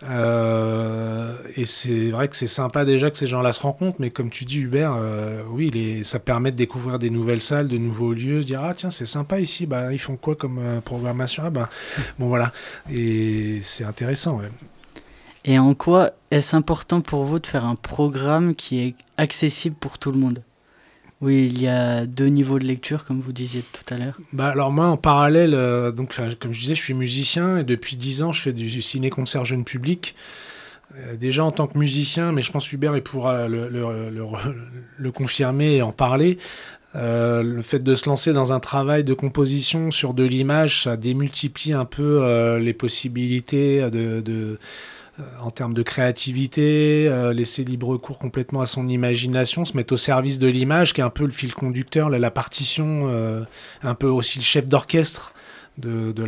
Euh, 0.09 1.35
et 1.57 1.65
c'est 1.65 2.09
vrai 2.09 2.29
que 2.29 2.35
c'est 2.37 2.47
sympa 2.47 2.85
déjà 2.85 3.11
que 3.11 3.17
ces 3.17 3.27
gens-là 3.27 3.51
se 3.51 3.61
rencontrent, 3.61 3.97
mais 3.99 4.11
comme 4.11 4.29
tu 4.29 4.45
dis 4.45 4.59
Hubert, 4.59 4.95
euh, 4.97 5.41
oui, 5.49 6.01
ça 6.03 6.19
permet 6.19 6.51
de 6.51 6.55
découvrir 6.55 6.99
des 6.99 7.09
nouvelles 7.09 7.41
salles, 7.41 7.67
de 7.67 7.77
nouveaux 7.77 8.13
lieux, 8.13 8.41
se 8.41 8.47
dire 8.47 8.61
ah 8.63 8.73
tiens 8.73 8.91
c'est 8.91 9.05
sympa 9.05 9.39
ici, 9.39 9.65
bah 9.65 9.91
ils 9.91 9.99
font 9.99 10.15
quoi 10.15 10.35
comme 10.35 10.81
programmation? 10.85 11.43
Ah 11.45 11.49
bah 11.49 11.69
bon 12.17 12.27
voilà, 12.27 12.53
et 12.89 13.59
c'est 13.61 13.83
intéressant. 13.83 14.39
Et 15.43 15.59
en 15.59 15.73
quoi 15.73 16.11
est-ce 16.31 16.55
important 16.55 17.01
pour 17.01 17.25
vous 17.25 17.39
de 17.39 17.47
faire 17.47 17.65
un 17.65 17.75
programme 17.75 18.55
qui 18.55 18.79
est 18.79 18.95
accessible 19.17 19.75
pour 19.79 19.97
tout 19.97 20.11
le 20.11 20.19
monde? 20.19 20.43
Oui, 21.21 21.49
il 21.53 21.61
y 21.61 21.67
a 21.67 22.05
deux 22.05 22.27
niveaux 22.27 22.59
de 22.59 22.65
lecture, 22.65 23.03
comme 23.03 23.19
vous 23.19 23.33
disiez 23.33 23.61
tout 23.73 23.93
à 23.93 23.97
l'heure. 23.97 24.17
Bah 24.31 24.47
alors 24.47 24.71
moi 24.71 24.87
en 24.87 24.95
parallèle, 24.95 25.53
euh, 25.53 25.91
donc 25.91 26.15
comme 26.39 26.53
je 26.53 26.59
disais, 26.61 26.75
je 26.75 26.81
suis 26.81 26.93
musicien 26.93 27.57
et 27.57 27.63
depuis 27.65 27.97
10 27.97 28.23
ans 28.23 28.31
je 28.31 28.41
fais 28.41 28.53
du 28.53 28.81
ciné-concert 28.81 29.43
jeune 29.43 29.65
public. 29.65 30.15
Euh, 30.95 31.17
déjà 31.17 31.43
en 31.43 31.51
tant 31.51 31.67
que 31.67 31.77
musicien, 31.77 32.31
mais 32.31 32.41
je 32.41 32.51
pense 32.51 32.71
Hubert 32.71 33.01
pourra 33.03 33.47
le, 33.49 33.67
le- 33.69 35.11
confirmer 35.11 35.75
et 35.75 35.81
en 35.81 35.91
parler. 35.91 36.37
Euh, 36.95 37.43
le 37.43 37.61
fait 37.61 37.79
de 37.79 37.93
se 37.95 38.09
lancer 38.09 38.33
dans 38.33 38.51
un 38.53 38.59
travail 38.59 39.03
de 39.03 39.13
composition 39.13 39.91
sur 39.91 40.13
de 40.13 40.23
l'image, 40.23 40.83
ça 40.83 40.95
démultiplie 40.97 41.73
un 41.73 41.85
peu 41.85 42.57
les 42.57 42.73
possibilités 42.73 43.81
de, 43.91 44.21
de- 44.21 44.57
en 45.41 45.51
termes 45.51 45.73
de 45.73 45.83
créativité, 45.83 47.07
euh, 47.07 47.33
laisser 47.33 47.63
libre 47.63 47.97
cours 47.97 48.19
complètement 48.19 48.61
à 48.61 48.67
son 48.67 48.87
imagination, 48.87 49.65
se 49.65 49.75
mettre 49.75 49.93
au 49.93 49.97
service 49.97 50.39
de 50.39 50.47
l'image, 50.47 50.93
qui 50.93 51.01
est 51.01 51.03
un 51.03 51.09
peu 51.09 51.25
le 51.25 51.31
fil 51.31 51.53
conducteur, 51.53 52.09
la, 52.09 52.31
partition, 52.31 53.07
euh, 53.09 53.43
un 53.83 53.95
peu 53.95 54.07
aussi 54.07 54.39
le 54.39 54.43
chef 54.43 54.67
d'orchestre 54.67 55.33
de, 55.79 56.23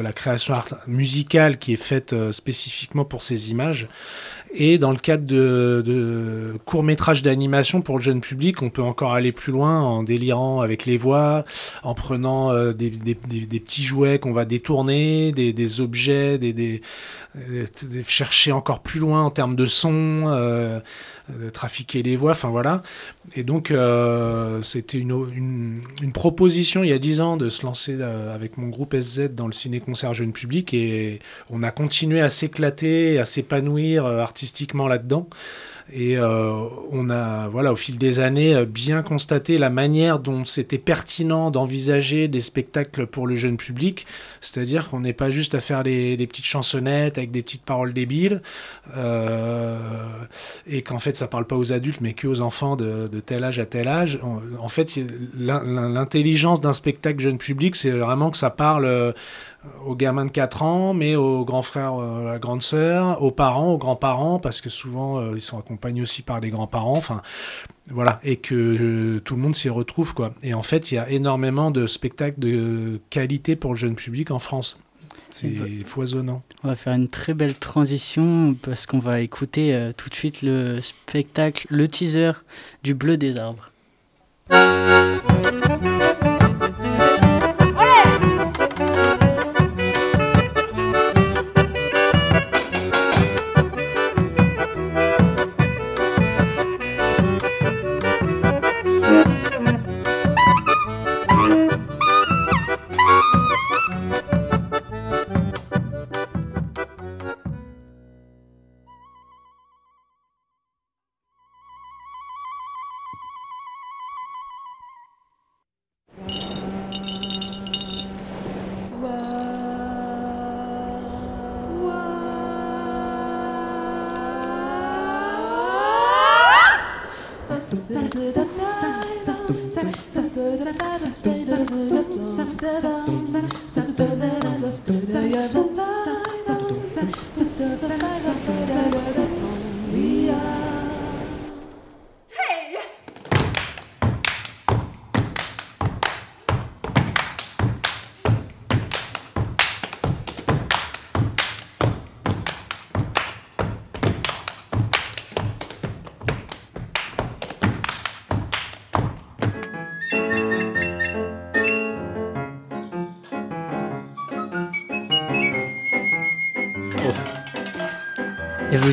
la, 0.00 0.12
création 0.12 0.54
musicale 0.86 1.58
qui 1.58 1.72
est 1.72 1.76
faite 1.76 2.12
euh, 2.12 2.32
spécifiquement 2.32 3.04
pour 3.04 3.22
ces 3.22 3.50
images. 3.50 3.88
Et 4.54 4.78
dans 4.78 4.92
le 4.92 4.96
cadre 4.96 5.26
de, 5.26 6.54
courts-métrages 6.64 7.22
d'animation 7.22 7.82
pour 7.82 7.98
le 7.98 8.02
jeune 8.02 8.22
public, 8.22 8.62
on 8.62 8.70
peut 8.70 8.82
encore 8.82 9.12
aller 9.12 9.32
plus 9.32 9.52
loin 9.52 9.82
en 9.82 10.02
délirant 10.02 10.62
avec 10.62 10.86
les 10.86 10.96
voix, 10.96 11.44
en 11.82 11.94
prenant 11.94 12.50
euh, 12.50 12.72
des, 12.72 12.90
petits 12.90 13.82
jouets 13.82 14.18
qu'on 14.18 14.32
va 14.32 14.46
détourner, 14.46 15.32
des, 15.32 15.80
objets, 15.80 16.38
des, 16.38 16.80
euh, 17.27 17.27
chercher 18.06 18.52
encore 18.52 18.80
plus 18.80 19.00
loin 19.00 19.22
en 19.22 19.30
termes 19.30 19.54
de 19.56 19.66
son, 19.66 20.24
euh, 20.26 20.80
euh, 21.30 21.50
trafiquer 21.50 22.02
les 22.02 22.16
voix, 22.16 22.32
enfin 22.32 22.48
voilà. 22.48 22.82
Et 23.36 23.44
donc, 23.44 23.70
euh, 23.70 24.62
c'était 24.62 24.98
une, 24.98 25.82
une, 26.02 26.12
proposition 26.12 26.82
il 26.82 26.90
y 26.90 26.92
a 26.92 26.98
10 26.98 27.20
ans 27.20 27.36
de 27.36 27.48
se 27.48 27.64
lancer 27.64 27.96
euh, 28.00 28.34
avec 28.34 28.56
mon 28.56 28.68
groupe 28.68 28.96
SZ 28.98 29.28
dans 29.30 29.46
le 29.46 29.52
ciné-concert 29.52 30.14
jeune 30.14 30.32
public 30.32 30.72
et 30.72 31.20
on 31.50 31.62
a 31.62 31.70
continué 31.70 32.20
à 32.20 32.28
s'éclater, 32.28 33.18
à 33.18 33.24
s'épanouir 33.24 34.06
euh, 34.06 34.20
artistiquement 34.20 34.88
là-dedans. 34.88 35.28
Et 35.90 36.18
euh, 36.18 36.52
on 36.92 37.08
a, 37.08 37.48
voilà, 37.48 37.72
au 37.72 37.76
fil 37.76 37.96
des 37.96 38.20
années, 38.20 38.54
euh, 38.54 38.66
bien 38.66 39.02
constaté 39.02 39.56
la 39.56 39.70
manière 39.70 40.18
dont 40.18 40.44
c'était 40.44 40.76
pertinent 40.78 41.50
d'envisager 41.50 42.28
des 42.28 42.40
spectacles 42.40 43.06
pour 43.06 43.26
le 43.26 43.34
jeune 43.34 43.56
public. 43.56 44.06
C'est-à-dire 44.42 44.90
qu'on 44.90 45.00
n'est 45.00 45.14
pas 45.14 45.30
juste 45.30 45.54
à 45.54 45.60
faire 45.60 45.82
des, 45.82 46.16
petites 46.28 46.44
chansonnettes 46.44 47.16
avec 47.16 47.30
des 47.30 47.42
petites 47.42 47.64
paroles 47.64 47.94
débiles, 47.94 48.42
euh, 48.96 49.78
et 50.66 50.82
qu'en 50.82 50.98
fait 50.98 51.16
ça 51.16 51.26
parle 51.26 51.46
pas 51.46 51.56
aux 51.56 51.72
adultes, 51.72 52.00
mais 52.02 52.12
que 52.12 52.28
aux 52.28 52.42
enfants 52.42 52.76
de, 52.76 53.08
tel 53.24 53.44
âge 53.44 53.58
à 53.58 53.66
tel 53.66 53.88
âge. 53.88 54.20
En, 54.60 54.68
fait, 54.68 54.94
l'in- 55.38 55.64
l'in- 55.64 55.88
l'intelligence 55.88 56.60
d'un 56.60 56.74
spectacle 56.74 57.20
jeune 57.20 57.38
public, 57.38 57.76
c'est 57.76 57.90
vraiment 57.90 58.30
que 58.30 58.36
ça 58.36 58.50
parle 58.50 59.14
aux 59.84 59.94
gamins 59.94 60.24
de 60.24 60.30
4 60.30 60.62
ans, 60.62 60.94
mais 60.94 61.16
aux 61.16 61.44
grands 61.44 61.62
frères, 61.62 61.94
euh, 62.00 62.28
à 62.28 62.32
la 62.32 62.38
grande 62.38 62.62
sœur, 62.62 63.22
aux 63.22 63.30
parents, 63.30 63.72
aux 63.72 63.78
grands-parents, 63.78 64.38
parce 64.38 64.60
que 64.60 64.70
souvent 64.70 65.18
euh, 65.18 65.32
ils 65.34 65.40
sont 65.40 65.58
accompagnés 65.58 66.02
aussi 66.02 66.22
par 66.22 66.40
les 66.40 66.50
grands-parents. 66.50 66.96
Enfin, 66.96 67.22
voilà, 67.90 68.20
et 68.22 68.36
que 68.36 68.54
euh, 68.54 69.20
tout 69.20 69.34
le 69.34 69.42
monde 69.42 69.54
s'y 69.54 69.68
retrouve, 69.68 70.14
quoi. 70.14 70.32
Et 70.42 70.54
en 70.54 70.62
fait, 70.62 70.92
il 70.92 70.96
y 70.96 70.98
a 70.98 71.08
énormément 71.10 71.70
de 71.70 71.86
spectacles 71.86 72.38
de 72.38 73.00
qualité 73.10 73.56
pour 73.56 73.72
le 73.72 73.78
jeune 73.78 73.94
public 73.94 74.30
en 74.30 74.38
France. 74.38 74.78
C'est 75.30 75.52
foisonnant. 75.84 76.42
On 76.64 76.68
va 76.68 76.76
faire 76.76 76.94
une 76.94 77.08
très 77.08 77.34
belle 77.34 77.56
transition 77.58 78.56
parce 78.62 78.86
qu'on 78.86 78.98
va 78.98 79.20
écouter 79.20 79.74
euh, 79.74 79.92
tout 79.94 80.08
de 80.08 80.14
suite 80.14 80.42
le 80.42 80.80
spectacle, 80.80 81.66
le 81.70 81.86
teaser 81.86 82.32
du 82.82 82.94
Bleu 82.94 83.16
des 83.16 83.36
Arbres. 83.36 83.70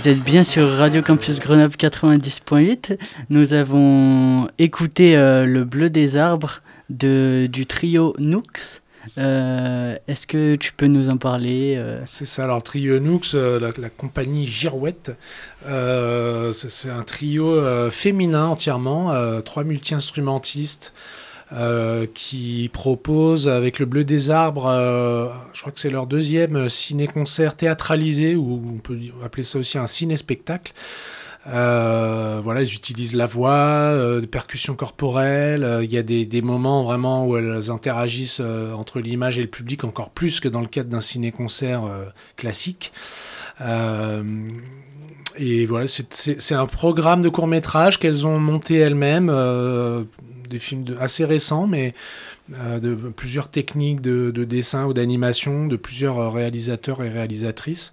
Vous 0.06 0.12
êtes 0.12 0.24
bien 0.24 0.44
sur 0.44 0.70
Radio 0.70 1.02
Campus 1.02 1.40
Grenoble 1.40 1.74
90.8. 1.74 3.00
Nous 3.32 3.56
avons 3.56 4.48
écouté 4.60 5.18
euh, 5.18 5.48
Le 5.48 5.64
Bleu 5.64 5.90
des 5.90 6.16
Arbres 6.16 6.62
de, 6.92 7.50
du 7.52 7.66
trio 7.66 8.14
Nooks. 8.20 8.84
Euh, 9.18 9.96
Est-ce 10.08 10.28
que 10.28 10.58
tu 10.58 10.74
peux 10.74 10.86
nous 10.86 11.10
en 11.10 11.18
parler 11.18 11.74
euh, 11.78 12.04
C'est 12.06 12.26
ça, 12.26 12.44
alors 12.44 12.62
Trio 12.62 13.00
Nooks, 13.00 13.34
euh, 13.34 13.60
la, 13.60 13.72
la 13.80 13.90
compagnie 13.90 14.46
Girouette, 14.46 15.12
c'est 15.64 16.90
un 16.92 17.02
trio 17.02 17.90
féminin 17.90 18.46
entièrement, 18.46 19.12
trois 19.42 19.64
multi-instrumentistes 19.64 20.94
euh, 21.56 22.06
qui 22.14 22.70
proposent 22.74 23.48
avec 23.48 23.80
le 23.80 23.86
Bleu 23.86 24.04
des 24.04 24.30
Arbres, 24.30 24.68
euh, 24.68 25.28
je 25.54 25.62
crois 25.62 25.72
que 25.72 25.80
c'est 25.80 25.90
leur 25.90 26.06
deuxième 26.08 26.68
ciné-concert 26.70 27.56
théâtralisé, 27.56 28.36
ou 28.36 28.62
on 28.76 28.80
peut 28.80 28.98
appeler 29.24 29.44
ça 29.44 29.60
aussi 29.60 29.78
un 29.78 29.88
ciné-spectacle. 29.88 30.74
Euh, 31.48 32.40
voilà, 32.44 32.64
ils 32.64 32.74
utilisent 32.74 33.16
la 33.16 33.28
voix, 33.28 33.52
euh, 33.54 34.20
des 34.20 34.26
percussions 34.28 34.74
corporelles. 34.74 35.64
euh, 35.64 35.84
Il 35.84 35.94
y 35.94 35.98
a 35.98 36.02
des, 36.04 36.26
des 36.26 36.42
moments 36.42 36.84
vraiment 36.84 37.26
où 37.28 37.38
elles 37.38 37.70
interagissent 37.70 38.42
euh, 38.44 38.74
entre 38.74 39.00
l'image 39.00 39.38
et 39.38 39.44
le 39.44 39.48
public 39.48 39.84
encore 39.84 40.10
plus 40.10 40.40
que 40.40 40.50
dans 40.50 40.62
le 40.62 40.66
cadre 40.68 40.90
d'un 40.90 41.02
ciné-concert 41.02 41.86
euh, 41.86 42.06
classique. 42.36 42.92
Euh, 43.62 44.24
et 45.38 45.66
voilà, 45.66 45.86
c'est- 45.88 46.52
un 46.56 46.66
programme 46.66 47.22
de 47.22 47.30
court 47.30 47.48
métrage 47.48 48.00
qu'elles 48.00 48.26
ont 48.26 48.40
monté 48.40 48.78
elles-mêmes, 48.78 49.30
euh, 49.32 50.04
des 50.48 50.60
films 50.60 50.84
de- 50.84 50.98
assez 50.98 51.26
récents, 51.26 51.68
mais 51.68 51.94
euh, 52.58 52.80
de 52.80 52.96
plusieurs 52.96 53.50
techniques 53.50 54.02
de, 54.02 54.32
de 54.32 54.44
dessin 54.44 54.86
ou 54.86 54.94
d'animation, 54.94 55.68
de 55.68 55.76
plusieurs 55.76 56.20
euh, 56.20 56.30
réalisateurs 56.30 57.04
et 57.04 57.10
réalisatrices. 57.10 57.92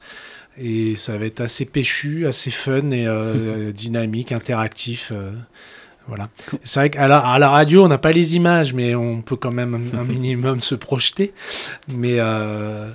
Et 0.59 0.97
ça 0.97 1.17
va 1.17 1.25
être 1.25 1.41
assez 1.41 1.65
péchu, 1.65 2.27
assez 2.27 2.51
fun 2.51 2.91
et 2.91 3.07
euh, 3.07 3.73
dynamique, 3.75 4.33
interactif. 4.33 5.13
Voilà. 6.09 6.29
C'est 6.63 6.81
vrai 6.81 6.91
qu'à 6.91 7.09
la, 7.09 7.19
à 7.19 7.39
la 7.39 7.49
radio, 7.49 7.85
on 7.85 7.89
n'a 7.89 7.99
pas 7.99 8.13
les 8.13 8.37
images, 8.37 8.75
mais 8.75 8.95
on 8.95 9.23
peut 9.23 9.37
quand 9.37 9.53
même 9.53 9.75
un, 9.95 9.99
un 10.01 10.05
minimum 10.09 10.61
se 10.61 10.75
projeter. 10.75 11.33
Mais 11.89 12.17
euh, 12.19 12.91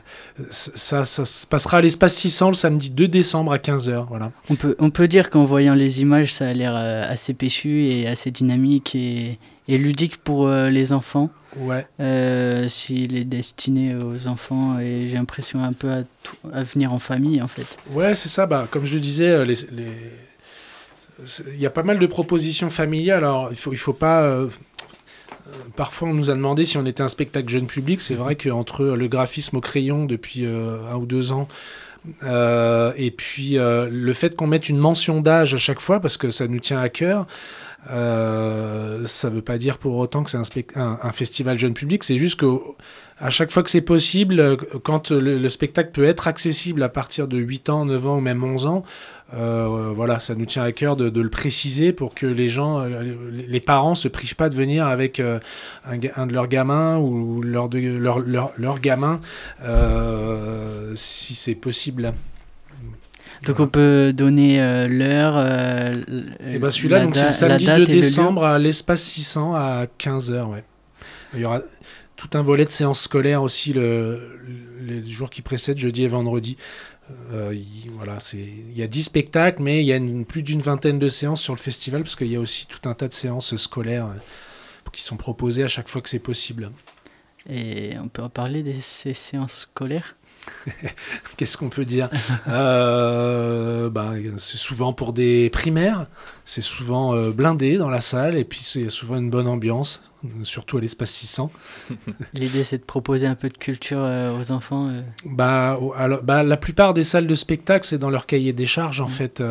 ça, 0.49 1.05
ça 1.05 1.25
se 1.25 1.47
passera 1.47 1.77
à 1.77 1.81
l'espace 1.81 2.15
600 2.15 2.49
le 2.49 2.53
samedi 2.53 2.89
2 2.89 3.07
décembre 3.07 3.53
à 3.53 3.57
15h. 3.57 4.05
Voilà. 4.09 4.31
On 4.49 4.55
peut, 4.55 4.75
on 4.79 4.89
peut 4.89 5.07
dire 5.07 5.29
qu'en 5.29 5.45
voyant 5.45 5.73
les 5.73 6.01
images, 6.01 6.33
ça 6.33 6.47
a 6.47 6.53
l'air 6.53 6.73
euh, 6.75 7.03
assez 7.09 7.33
péchu 7.33 7.85
et 7.85 8.07
assez 8.07 8.31
dynamique 8.31 8.93
et, 8.95 9.39
et 9.67 9.77
ludique 9.77 10.17
pour 10.17 10.47
euh, 10.47 10.69
les 10.69 10.91
enfants. 10.93 11.29
Ouais. 11.55 11.87
Euh, 11.99 12.67
S'il 12.69 13.15
est 13.15 13.23
destiné 13.23 13.95
aux 13.95 14.27
enfants 14.27 14.77
et 14.79 15.07
j'ai 15.07 15.15
l'impression 15.17 15.63
un 15.63 15.73
peu 15.73 15.89
à, 15.91 16.03
tout- 16.21 16.35
à 16.53 16.61
venir 16.61 16.93
en 16.93 16.99
famille 16.99 17.41
en 17.41 17.47
fait. 17.47 17.77
Ouais, 17.91 18.13
c'est 18.15 18.29
ça. 18.29 18.45
Bah, 18.45 18.67
comme 18.69 18.85
je 18.85 18.93
le 18.95 18.99
disais, 18.99 19.43
les, 19.45 19.55
il 21.47 21.59
y 21.59 21.65
a 21.65 21.69
pas 21.69 21.83
mal 21.83 21.99
de 21.99 22.05
propositions 22.05 22.69
familiales. 22.69 23.23
Alors, 23.23 23.49
il 23.51 23.57
faut, 23.57 23.71
il 23.73 23.77
faut 23.77 23.93
pas. 23.93 24.21
euh, 24.21 24.47
euh, 25.47 25.51
Parfois, 25.75 26.09
on 26.09 26.13
nous 26.13 26.29
a 26.29 26.33
demandé 26.35 26.65
si 26.65 26.77
on 26.77 26.85
était 26.85 27.01
un 27.03 27.07
spectacle 27.07 27.49
jeune 27.49 27.67
public. 27.67 28.01
C'est 28.01 28.15
vrai 28.15 28.35
qu'entre 28.35 28.85
le 28.85 29.07
graphisme 29.07 29.57
au 29.57 29.61
crayon 29.61 30.05
depuis 30.05 30.45
euh, 30.45 30.77
un 30.91 30.95
ou 30.95 31.05
deux 31.05 31.31
ans, 31.31 31.47
euh, 32.23 32.93
et 32.95 33.11
puis 33.11 33.57
euh, 33.57 33.89
le 33.91 34.13
fait 34.13 34.35
qu'on 34.35 34.47
mette 34.47 34.69
une 34.69 34.77
mention 34.77 35.21
d'âge 35.21 35.53
à 35.53 35.57
chaque 35.57 35.81
fois, 35.81 35.99
parce 35.99 36.17
que 36.17 36.29
ça 36.29 36.47
nous 36.47 36.59
tient 36.59 36.79
à 36.79 36.89
cœur, 36.89 37.27
euh, 37.89 39.03
ça 39.05 39.29
ne 39.29 39.35
veut 39.35 39.41
pas 39.41 39.57
dire 39.57 39.77
pour 39.77 39.95
autant 39.97 40.23
que 40.23 40.29
c'est 40.29 40.37
un, 40.75 40.99
un- 41.01 41.11
festival 41.11 41.57
jeune 41.57 41.73
public. 41.73 42.03
C'est 42.03 42.17
juste 42.17 42.39
qu'à 42.39 43.29
chaque 43.29 43.51
fois 43.51 43.63
que 43.63 43.69
c'est 43.69 43.81
possible, 43.81 44.57
quand 44.83 45.11
le, 45.11 45.37
le 45.37 45.49
spectacle 45.49 45.91
peut 45.91 46.05
être 46.05 46.27
accessible 46.27 46.83
à 46.83 46.89
partir 46.89 47.27
de 47.27 47.37
8 47.37 47.69
ans, 47.69 47.85
9 47.85 48.07
ans 48.07 48.17
ou 48.17 48.21
même 48.21 48.43
11 48.43 48.65
ans, 48.65 48.83
euh, 49.33 49.91
voilà, 49.95 50.19
ça 50.19 50.35
nous 50.35 50.45
tient 50.45 50.63
à 50.63 50.71
cœur 50.71 50.95
de, 50.95 51.21
le 51.21 51.29
préciser 51.29 51.91
pour 51.91 52.13
que 52.15 52.25
les 52.25 52.47
gens, 52.47 52.79
euh, 52.79 53.03
les 53.31 53.59
parents 53.59 53.95
se 53.95 54.07
privent 54.07 54.35
pas 54.35 54.49
de 54.49 54.55
venir 54.55 54.85
avec 54.85 55.19
un, 55.19 55.97
de 55.97 56.33
leurs 56.33 56.47
gamins 56.47 56.97
ou 56.97 57.41
leur, 57.41 57.69
de, 57.69 57.79
leur, 57.79 58.19
leur, 58.19 58.51
leur 58.57 58.79
gamin 58.79 59.19
si 60.93 61.35
c'est 61.35 61.55
possible. 61.55 62.13
Donc 63.45 63.59
on 63.59 63.67
peut 63.67 64.13
donner 64.13 64.61
euh, 64.61 64.87
l'heure. 64.87 65.35
euh, 65.37 65.93
Et 66.51 66.59
ben 66.59 66.71
celui-là, 66.71 67.01
donc 67.01 67.15
c'est 67.15 67.25
le 67.25 67.31
samedi 67.31 67.65
la 67.65 67.77
2 67.77 67.79
date 67.85 67.89
et 67.89 67.91
le 67.93 67.97
lieu. 67.97 68.01
décembre 68.01 68.43
à 68.43 68.57
l'espace 68.59 69.01
600 69.03 69.53
à 69.55 69.85
15h. 69.99 70.49
Ouais. 70.51 70.63
Il 71.33 71.41
y 71.41 71.45
aura 71.45 71.61
tout 72.15 72.29
un 72.33 72.41
volet 72.41 72.65
de 72.65 72.71
séances 72.71 73.01
scolaires 73.01 73.43
aussi 73.43 73.73
le, 73.73 74.39
les 74.81 75.03
jours 75.07 75.29
qui 75.29 75.41
précèdent, 75.41 75.77
jeudi 75.77 76.03
et 76.03 76.07
vendredi. 76.07 76.57
Euh, 77.31 77.53
il, 77.53 77.89
voilà, 77.91 78.19
c'est, 78.19 78.37
il 78.37 78.77
y 78.77 78.81
a 78.83 78.87
10 78.87 79.03
spectacles, 79.03 79.61
mais 79.61 79.81
il 79.81 79.85
y 79.85 79.93
a 79.93 79.97
une- 79.97 80.25
plus 80.25 80.41
d'une 80.43 80.61
vingtaine 80.61 80.99
de 80.99 81.07
séances 81.07 81.41
sur 81.41 81.53
le 81.53 81.59
festival 81.59 82.01
parce 82.03 82.15
qu'il 82.17 82.27
y 82.27 82.35
a 82.35 82.39
aussi 82.39 82.65
tout 82.67 82.89
un 82.89 82.93
tas 82.95 83.07
de 83.07 83.13
séances 83.13 83.55
scolaires 83.55 84.07
euh, 84.07 84.89
qui 84.91 85.03
sont 85.03 85.15
proposées 85.15 85.63
à 85.63 85.67
chaque 85.69 85.87
fois 85.87 86.01
que 86.01 86.09
c'est 86.09 86.19
possible. 86.19 86.71
Et 87.49 87.91
on 88.03 88.09
peut 88.09 88.23
en 88.23 88.29
parler 88.29 88.61
de 88.61 88.73
ces 88.81 89.13
séances 89.13 89.59
scolaires? 89.71 90.16
Qu'est-ce 91.37 91.57
qu'on 91.57 91.69
peut 91.69 91.85
dire? 91.85 92.09
Euh, 92.47 93.89
ben, 93.89 94.15
C'est 94.37 94.57
souvent 94.57 94.93
pour 94.93 95.13
des 95.13 95.49
primaires, 95.49 96.07
c'est 96.45 96.61
souvent 96.61 97.13
euh, 97.13 97.31
blindé 97.31 97.77
dans 97.77 97.89
la 97.89 98.01
salle, 98.01 98.37
et 98.37 98.43
puis 98.43 98.59
c'est 98.63 98.89
souvent 98.89 99.17
une 99.17 99.29
bonne 99.29 99.47
ambiance, 99.47 100.03
surtout 100.43 100.77
à 100.77 100.81
l'espace 100.81 101.11
600. 101.11 101.51
L'idée 102.33 102.63
c'est 102.63 102.79
de 102.79 102.83
proposer 102.83 103.27
un 103.27 103.35
peu 103.35 103.49
de 103.49 103.57
culture 103.57 103.99
euh, 104.01 104.37
aux 104.39 104.51
enfants. 104.51 104.91
Bah, 105.25 105.79
alors, 105.95 106.23
bah, 106.23 106.43
la 106.43 106.57
plupart 106.57 106.93
des 106.93 107.03
salles 107.03 107.27
de 107.27 107.35
spectacle, 107.35 107.85
c'est 107.85 107.97
dans 107.99 108.09
leur 108.09 108.25
cahier 108.25 108.53
des 108.53 108.65
charges, 108.65 109.01
en 109.01 109.07
fait, 109.07 109.41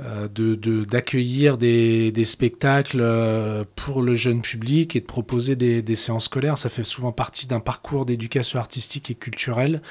euh, 0.00 0.10
euh, 0.10 0.28
de, 0.28 0.54
de- 0.54 0.84
d'accueillir 0.84 1.56
des, 1.56 2.12
spectacles 2.24 3.00
euh, 3.00 3.64
pour 3.76 4.02
le 4.02 4.14
jeune 4.14 4.42
public 4.42 4.96
et 4.96 5.00
de 5.00 5.06
proposer 5.06 5.56
des, 5.56 5.94
séances 5.94 6.24
scolaires. 6.24 6.58
Ça 6.58 6.68
fait 6.68 6.84
souvent 6.84 7.12
partie 7.12 7.46
d'un 7.46 7.60
parcours 7.60 8.06
d'éducation 8.06 8.58
artistique 8.58 9.10
et 9.10 9.14
culturelle 9.14 9.82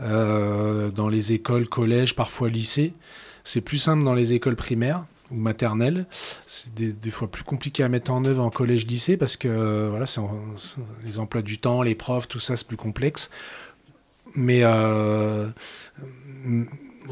euh, 0.00 0.90
dans 0.90 1.08
les 1.08 1.32
écoles, 1.32 1.68
collèges, 1.68 2.14
parfois 2.14 2.48
lycées. 2.48 2.92
C'est 3.44 3.60
plus 3.60 3.78
simple 3.78 4.04
dans 4.04 4.14
les 4.14 4.34
écoles 4.34 4.56
primaires 4.56 5.04
ou 5.30 5.36
maternelles. 5.36 6.06
C'est 6.46 6.74
des, 6.74 7.10
fois 7.10 7.30
plus 7.30 7.44
compliqué 7.44 7.82
à 7.82 7.88
mettre 7.88 8.12
en 8.12 8.24
œuvre 8.24 8.42
en 8.42 8.50
collège-lycée 8.50 9.16
parce 9.16 9.36
que 9.36 9.88
voilà, 9.88 10.06
les 11.04 11.18
emplois 11.18 11.42
du 11.42 11.58
temps, 11.58 11.82
les 11.82 11.94
profs, 11.94 12.28
tout 12.28 12.40
ça, 12.40 12.56
c'est 12.56 12.66
plus 12.66 12.76
complexe. 12.76 13.30
Mais 14.34 14.64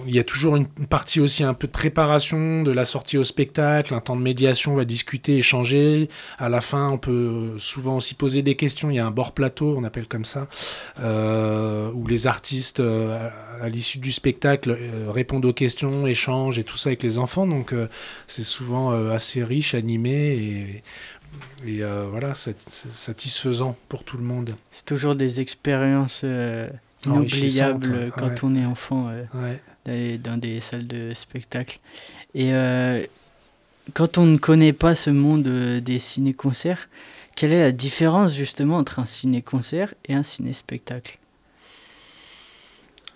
il 0.07 0.14
y 0.14 0.18
a 0.18 0.24
toujours 0.24 0.57
une 0.57 0.66
partie 0.66 1.20
aussi 1.20 1.44
un 1.44 1.54
peu 1.54 1.66
de 1.66 1.72
préparation 1.72 2.62
de 2.62 2.70
la 2.70 2.85
sortie 2.85 3.18
au 3.18 3.24
spectacle, 3.24 3.94
un 3.94 4.00
temps 4.00 4.16
de 4.16 4.22
médiation, 4.22 4.72
on 4.72 4.76
va 4.76 4.85
discuter, 4.85 5.37
échanger. 5.37 6.09
À 6.38 6.48
la 6.48 6.61
fin, 6.61 6.88
on 6.90 6.98
peut 6.98 7.54
souvent 7.59 7.96
aussi 7.96 8.14
poser 8.14 8.42
des 8.42 8.57
questions. 8.57 8.90
Il 8.90 8.96
y 8.96 8.98
a 8.98 9.07
un 9.07 9.11
bord 9.11 9.33
plateau, 9.33 9.74
on 9.76 9.85
appelle 9.85 10.07
comme 10.07 10.24
ça, 10.24 10.46
euh, 11.00 11.90
où 11.92 12.07
les 12.07 12.26
artistes, 12.26 12.80
euh, 12.80 13.28
à, 13.61 13.68
l'issue 13.68 13.98
du 13.98 14.12
spectacle, 14.12 14.76
euh, 14.78 15.11
répondent 15.11 15.44
aux 15.44 15.52
questions, 15.52 16.07
échangent 16.07 16.59
et 16.59 16.64
tout 16.64 16.76
ça 16.76 16.90
avec 16.90 17.02
les 17.02 17.18
enfants. 17.18 17.46
Donc 17.46 17.74
c'est 18.26 18.42
souvent 18.42 18.90
assez 19.11 19.44
riche, 19.44 19.74
animé 19.74 20.83
et, 21.66 21.70
et 21.70 21.83
voilà, 22.11 22.35
c'est 22.35 22.61
satisfaisant 22.68 23.76
pour 23.88 24.04
tout 24.04 24.16
le 24.16 24.24
monde. 24.24 24.54
C'est 24.70 24.85
toujours 24.85 25.14
des 25.14 25.40
expériences 25.40 26.24
ouais. 26.24 28.11
quand 28.16 28.26
Ouais. 28.26 28.35
on 28.42 28.57
est 28.57 28.64
enfant 28.66 29.09
euh, 29.09 29.24
Ouais. 29.35 29.61
Dans 29.87 30.38
des 30.38 30.61
salles 30.61 30.87
de 30.87 31.12
spectacle. 31.14 31.79
Et 32.35 32.53
euh, 32.53 33.05
quand 33.92 34.18
on 34.18 34.27
ne 34.27 34.38
connaît 34.38 34.73
pas 34.73 34.94
ce 34.94 35.11
monde 35.11 35.47
euh, 35.47 35.81
des 35.81 35.99
ciné-concerts, 35.99 36.88
quelle 37.37 37.53
est 37.53 37.61
la 37.61 37.73
différence 37.73 38.35
justement 38.35 38.79
entre 38.79 38.99
un 38.99 39.05
ciné-concert 39.05 39.94
et 40.07 40.14
un 40.14 40.23
ciné-spectacle? 40.23 41.18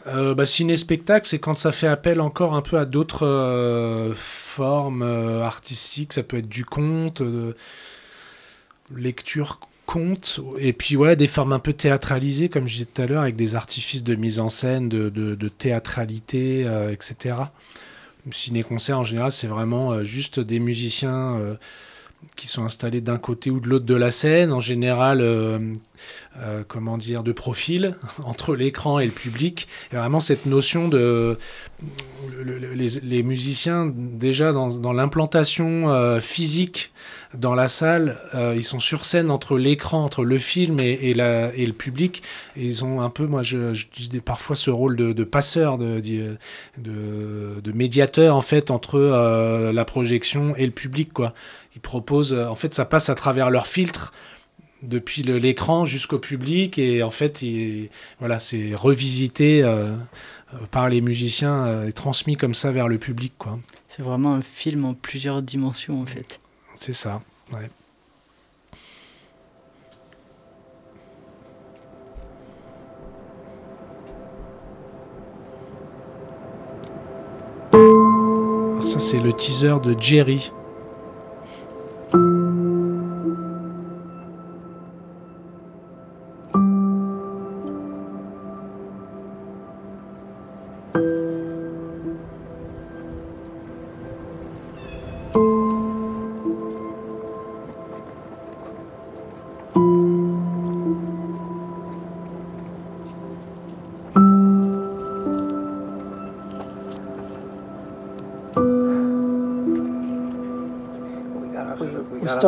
Euh, 0.06 0.34
bah, 0.34 0.46
ciné-spectacle, 0.46 1.26
c'est 1.26 1.38
quand 1.38 1.56
ça 1.56 1.72
fait 1.72 1.86
appel 1.86 2.20
encore 2.20 2.54
un 2.54 2.62
peu 2.62 2.78
à 2.78 2.84
d'autres 2.84 4.12
formes 4.14 5.02
artistiques. 5.02 6.12
Ça 6.12 6.22
peut 6.22 6.38
être 6.38 6.48
du 6.48 6.64
conte, 6.64 7.22
lecture 8.94 9.60
conte, 9.88 10.40
et 10.58 10.74
puis 10.74 10.96
ouais, 10.96 11.16
des 11.16 11.26
formes 11.26 11.54
un 11.54 11.58
peu 11.58 11.72
théâtralisées, 11.72 12.50
comme 12.50 12.68
je 12.68 12.74
disais 12.74 12.84
tout 12.84 13.00
à 13.00 13.06
l'heure, 13.06 13.22
avec 13.22 13.36
des 13.36 13.56
artifices 13.56 14.04
de 14.04 14.14
mise 14.16 14.38
en 14.38 14.50
scène, 14.50 14.90
de, 14.90 15.48
théâtralité, 15.48 16.64
euh, 16.66 16.92
etc. 16.92 17.36
Ciné-concert, 18.30 18.98
en 18.98 19.04
général, 19.04 19.32
c'est 19.32 19.46
vraiment 19.46 19.92
euh, 19.92 20.04
juste 20.04 20.40
des 20.40 20.60
musiciens 20.60 21.36
euh, 21.36 21.54
qui 22.36 22.46
sont 22.46 22.64
installés 22.64 23.00
d'un 23.00 23.18
côté 23.18 23.50
ou 23.50 23.60
de 23.60 23.68
l'autre 23.68 23.84
de 23.84 23.94
la 23.94 24.10
scène, 24.10 24.52
en 24.52 24.60
général, 24.60 25.20
euh, 25.20 25.58
euh, 26.38 26.62
comment 26.66 26.96
dire, 26.96 27.22
de 27.24 27.32
profil 27.32 27.96
entre 28.24 28.54
l'écran 28.54 29.00
et 29.00 29.06
le 29.06 29.10
public. 29.12 29.66
A 29.92 29.98
vraiment 29.98 30.20
cette 30.20 30.46
notion 30.46 30.88
de... 30.88 31.36
le- 32.42 32.58
le- 32.58 32.72
les, 32.74 33.22
musiciens, 33.24 33.92
déjà 33.94 34.52
dans, 34.52 34.92
l'implantation 34.92 35.90
euh, 35.90 36.20
physique 36.20 36.92
dans 37.34 37.54
la 37.54 37.68
salle, 37.68 38.16
ils 38.56 38.64
sont 38.64 38.80
sur 38.80 39.04
scène 39.04 39.30
entre 39.30 39.58
l'écran, 39.58 40.02
entre 40.02 40.24
le 40.24 40.38
film 40.38 40.80
et, 40.80 40.92
et 40.92 41.10
et 41.10 41.66
le 41.66 41.72
public. 41.74 42.22
Et 42.56 42.64
ils 42.64 42.86
ont 42.86 43.02
un 43.02 43.10
peu, 43.10 43.26
moi 43.26 43.42
je, 43.42 43.74
je 43.74 43.86
dis 44.08 44.20
parfois 44.20 44.56
ce 44.56 44.70
rôle 44.70 44.96
de, 44.96 45.24
passeur, 45.24 45.76
de, 45.76 46.00
de, 46.78 47.72
médiateur 47.74 48.34
en 48.34 48.40
fait 48.40 48.70
entre 48.70 48.98
la 49.74 49.84
projection 49.84 50.56
et 50.56 50.64
le 50.64 50.72
public. 50.72 51.12
Quoi. 51.12 51.34
Ils 51.74 51.80
proposent, 51.80 52.32
euh, 52.32 52.46
en 52.48 52.54
fait 52.54 52.74
ça 52.74 52.84
passe 52.84 53.08
à 53.08 53.14
travers 53.14 53.50
leur 53.50 53.66
filtre 53.66 54.12
depuis 54.82 55.22
l'écran 55.24 55.84
jusqu'au 55.84 56.18
public 56.20 56.78
et 56.78 57.02
en 57.02 57.10
fait 57.10 57.42
il- 57.42 57.90
voilà 58.20 58.38
c'est 58.38 58.74
revisité 58.74 59.62
euh, 59.64 59.94
euh, 60.54 60.58
par 60.70 60.88
les 60.88 61.00
musiciens 61.00 61.66
euh, 61.66 61.88
et 61.88 61.92
transmis 61.92 62.36
comme 62.36 62.54
ça 62.54 62.70
vers 62.70 62.86
le 62.88 62.96
public 62.98 63.32
quoi 63.38 63.58
C'est 63.88 64.02
vraiment 64.02 64.34
un 64.34 64.40
film 64.42 64.84
en 64.84 64.94
plusieurs 64.94 65.42
dimensions 65.42 66.00
en 66.00 66.06
fait. 66.06 66.40
c'est 66.76 66.92
ça 66.92 67.20
ouais. 67.52 67.68
Alors 77.72 78.86
Ça, 78.86 78.98
c'est 78.98 79.20
le 79.20 79.32
teaser 79.32 79.74
de 79.82 79.96
Jerry. 79.98 80.50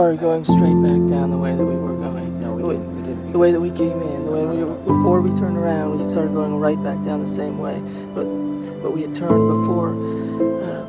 Started 0.00 0.18
going 0.18 0.42
straight 0.46 0.80
back 0.80 1.10
down 1.12 1.30
the 1.30 1.36
way 1.36 1.54
that 1.54 1.62
we 1.62 1.76
were 1.76 1.94
going. 1.94 2.40
No, 2.40 2.54
we 2.54 2.72
didn't. 2.72 2.96
We 2.96 3.02
didn't. 3.02 3.32
The 3.32 3.38
way 3.38 3.52
that 3.52 3.60
we 3.60 3.68
came 3.68 4.00
in, 4.00 4.24
the 4.24 4.32
way 4.32 4.46
we 4.46 4.64
were, 4.64 4.74
before 4.76 5.20
we 5.20 5.28
turned 5.38 5.58
around, 5.58 5.98
we 5.98 6.10
started 6.10 6.32
going 6.32 6.58
right 6.58 6.82
back 6.82 7.04
down 7.04 7.20
the 7.22 7.28
same 7.28 7.58
way. 7.58 7.78
But 8.14 8.24
but 8.80 8.92
we 8.92 9.02
had 9.02 9.14
turned 9.14 9.60
before. 9.60 9.90
Uh, 10.64 10.79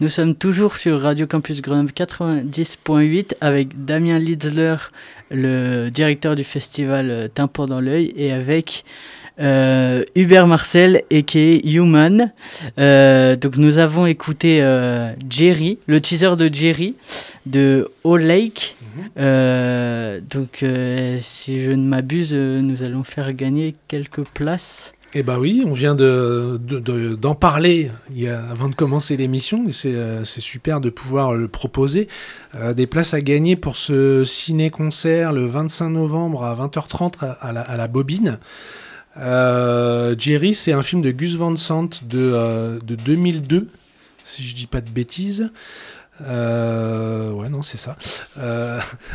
Nous 0.00 0.08
sommes 0.08 0.36
toujours 0.36 0.76
sur 0.76 1.00
Radio 1.00 1.26
Campus 1.26 1.60
Grenoble 1.60 1.90
90.8 1.90 3.34
avec 3.40 3.84
Damien 3.84 4.20
Litzler, 4.20 4.76
le 5.32 5.88
directeur 5.88 6.36
du 6.36 6.44
festival 6.44 7.10
euh, 7.10 7.26
Tympan 7.26 7.66
dans 7.66 7.80
l'œil, 7.80 8.12
et 8.16 8.30
avec 8.30 8.84
euh, 9.40 10.04
Hubert 10.14 10.46
Marcel 10.46 11.02
et 11.10 11.68
Human. 11.68 12.32
Euh, 12.78 13.34
donc 13.34 13.56
nous 13.56 13.78
avons 13.78 14.06
écouté 14.06 14.62
euh, 14.62 15.12
Jerry, 15.28 15.78
le 15.88 16.00
teaser 16.00 16.36
de 16.36 16.48
Jerry 16.52 16.94
de 17.46 17.90
All 18.04 18.20
Lake. 18.20 18.76
Euh, 19.18 20.20
donc 20.30 20.64
si 21.20 21.62
je 21.64 21.72
ne 21.72 21.84
m'abuse, 21.84 22.34
nous 22.34 22.84
allons 22.84 23.02
faire 23.02 23.32
gagner 23.32 23.74
quelques 23.88 24.22
places. 24.22 24.94
Eh 25.14 25.22
bah 25.22 25.38
oui, 25.38 25.64
on 25.66 25.72
vient 25.72 25.94
de, 25.94 26.60
de- 26.62 26.80
de- 26.80 27.14
d'en 27.14 27.34
parler 27.34 27.90
avant 28.50 28.68
de 28.68 28.74
commencer 28.74 29.16
l'émission, 29.16 29.66
et 29.66 29.72
c'est, 29.72 29.94
euh, 29.94 30.22
super 30.22 30.82
de 30.82 30.90
pouvoir 30.90 31.32
le 31.32 31.48
proposer. 31.48 32.08
Euh, 32.56 32.74
des 32.74 32.86
places 32.86 33.14
à 33.14 33.22
gagner 33.22 33.56
pour 33.56 33.76
ce 33.76 34.22
ciné-concert 34.22 35.32
le 35.32 35.46
25 35.46 35.88
novembre 35.88 36.44
à 36.44 36.54
20h30 36.54 37.36
à, 37.40 37.52
la, 37.76 37.88
Bobine. 37.88 38.38
Euh, 39.16 40.14
Jerry, 40.18 40.52
c'est 40.52 40.72
un 40.72 40.82
film 40.82 41.00
de 41.00 41.10
Gus 41.10 41.36
Van 41.36 41.56
Sant 41.56 41.88
de, 42.06 42.78
de 42.84 42.94
2002, 42.94 43.68
si 44.24 44.42
je 44.42 44.54
dis 44.54 44.66
pas 44.66 44.82
de 44.82 44.90
bêtises. 44.90 45.50
Ouais, 46.20 47.48
non, 47.48 47.62
c'est 47.62 47.78
ça. 47.78 47.96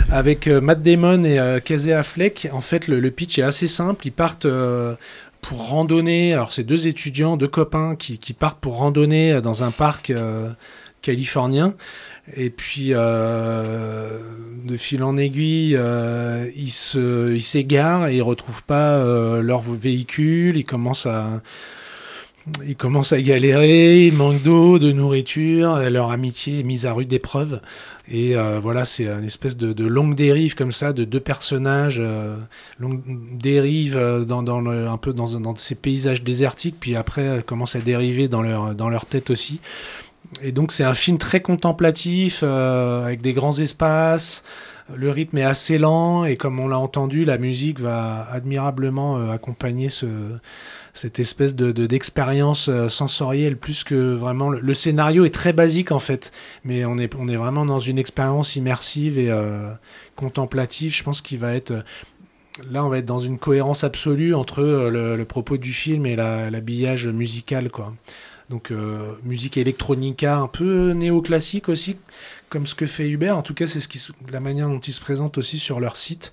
Avec 0.09 0.47
Matt 0.47 0.81
Damon 0.81 1.23
et 1.23 1.59
Casey 1.63 1.93
Affleck, 1.93 2.49
en 2.51 2.61
fait, 2.61 2.87
le, 2.87 2.99
le 2.99 3.11
pitch 3.11 3.37
est 3.37 3.43
assez 3.43 3.67
simple. 3.67 4.07
Ils 4.07 4.11
partent 4.11 4.47
pour 5.43 5.69
randonner. 5.69 6.33
Alors, 6.33 6.51
c'est 6.51 6.63
deux 6.63 6.87
étudiants, 6.87 7.37
deux 7.37 7.47
copains 7.47 7.95
qui, 7.95 8.17
qui 8.17 8.33
partent 8.33 8.59
pour 8.59 8.77
randonner 8.77 9.41
dans 9.41 9.63
un 9.63 9.71
parc 9.71 10.09
euh, 10.09 10.49
californien. 11.03 11.75
Et 12.35 12.49
puis, 12.49 12.89
euh, 12.91 14.17
de 14.65 14.77
fil 14.77 15.03
en 15.03 15.17
aiguille, 15.17 15.75
euh, 15.77 16.49
ils 16.55 16.71
s'égarent 17.43 18.07
et 18.07 18.15
ils 18.15 18.21
retrouvent 18.21 18.63
pas 18.63 18.95
euh, 18.95 19.41
leur 19.41 19.61
véhicule. 19.61 20.55
Ils 20.57 20.65
commencent 20.65 21.05
à 21.05 21.41
ils 22.65 22.75
commencent 22.75 23.13
à 23.13 23.21
galérer, 23.21 24.07
il 24.07 24.13
manque 24.13 24.41
d'eau, 24.41 24.79
de 24.79 24.91
nourriture, 24.91 25.79
et 25.81 25.89
leur 25.89 26.11
amitié 26.11 26.59
est 26.59 26.63
mise 26.63 26.85
à 26.85 26.93
rude 26.93 27.11
épreuve. 27.13 27.61
Et 28.11 28.35
euh, 28.35 28.59
voilà, 28.61 28.83
c'est 28.83 29.07
une 29.07 29.23
espèce 29.23 29.55
de, 29.55 29.85
longue 29.85 30.15
dérive 30.15 30.55
comme 30.55 30.73
ça, 30.73 30.91
de 30.91 31.05
deux 31.05 31.21
personnages, 31.21 31.99
euh, 31.99 32.35
longue 32.79 33.01
dérive 33.37 33.95
euh, 33.95 34.25
dans, 34.25 34.45
un 34.67 34.97
peu 34.97 35.13
dans, 35.13 35.55
ces 35.55 35.75
paysages 35.75 36.23
désertiques, 36.23 36.75
puis 36.79 36.95
après 36.95 37.21
euh, 37.21 37.41
commence 37.41 37.75
à 37.75 37.79
dériver 37.79 38.27
dans 38.27 38.41
leur, 38.41 38.75
dans 38.75 38.89
leur 38.89 39.05
tête 39.05 39.29
aussi. 39.29 39.61
Et 40.41 40.51
donc 40.51 40.71
c'est 40.71 40.83
un 40.83 40.93
film 40.93 41.17
très 41.17 41.41
contemplatif, 41.41 42.39
euh, 42.43 43.05
avec 43.05 43.21
des 43.21 43.33
grands 43.33 43.57
espaces. 43.59 44.43
Le 44.93 45.09
rythme 45.09 45.37
est 45.37 45.43
assez 45.43 45.77
lent 45.77 46.25
et 46.25 46.35
comme 46.35 46.59
on 46.59 46.67
l'a 46.67 46.77
entendu, 46.77 47.23
la 47.23 47.37
musique 47.37 47.79
va 47.79 48.27
admirablement 48.31 49.17
euh, 49.17 49.31
accompagner 49.31 49.89
ce, 49.89 50.05
cette 50.93 51.19
espèce 51.19 51.55
de 51.55 51.71
de- 51.71 51.87
d'expérience 51.87 52.69
euh, 52.69 52.87
sensorielle 52.87 53.57
plus 53.57 53.83
que 53.83 54.13
vraiment 54.13 54.49
le, 54.49 54.73
scénario 54.73 55.25
est 55.25 55.33
très 55.33 55.53
basique 55.53 55.91
en 55.91 55.99
fait. 55.99 56.31
Mais 56.63 56.85
on 56.85 56.97
est 56.97 57.13
on 57.15 57.27
est 57.27 57.35
vraiment 57.35 57.65
dans 57.65 57.79
une 57.79 57.97
expérience 57.97 58.55
immersive 58.55 59.17
et 59.17 59.29
euh, 59.31 59.71
contemplative. 60.15 60.95
Je 60.95 61.03
pense 61.03 61.21
qu'il 61.21 61.39
va 61.39 61.55
être 61.55 61.71
euh, 61.71 61.81
là 62.71 62.85
on 62.85 62.89
va 62.89 62.99
être 62.99 63.05
dans 63.05 63.19
une 63.19 63.39
cohérence 63.39 63.83
absolue 63.83 64.35
entre 64.35 64.61
le, 64.63 65.23
propos 65.25 65.57
du 65.57 65.73
film 65.73 66.05
et 66.05 66.15
la- 66.15 66.49
l'habillage 66.51 67.07
musical 67.07 67.69
quoi. 67.69 67.93
Donc 68.49 68.71
musique 69.23 69.57
electronica 69.57 70.37
un 70.37 70.47
peu 70.47 70.91
néoclassique 70.91 71.69
aussi 71.69 71.95
comme 72.49 72.67
ce 72.67 72.75
que 72.75 72.85
fait 72.85 73.09
Hubert. 73.09 73.35
En 73.37 73.41
tout 73.41 73.55
cas 73.55 73.65
c'est 73.65 73.79
ce 73.79 73.87
qui 73.87 73.99
la 74.31 74.39
manière 74.41 74.67
dont 74.69 74.79
ils 74.79 74.93
se 74.93 75.01
présentent 75.01 75.39
aussi 75.39 75.57
sur 75.57 75.79
leur 75.79 75.95
site 75.95 76.31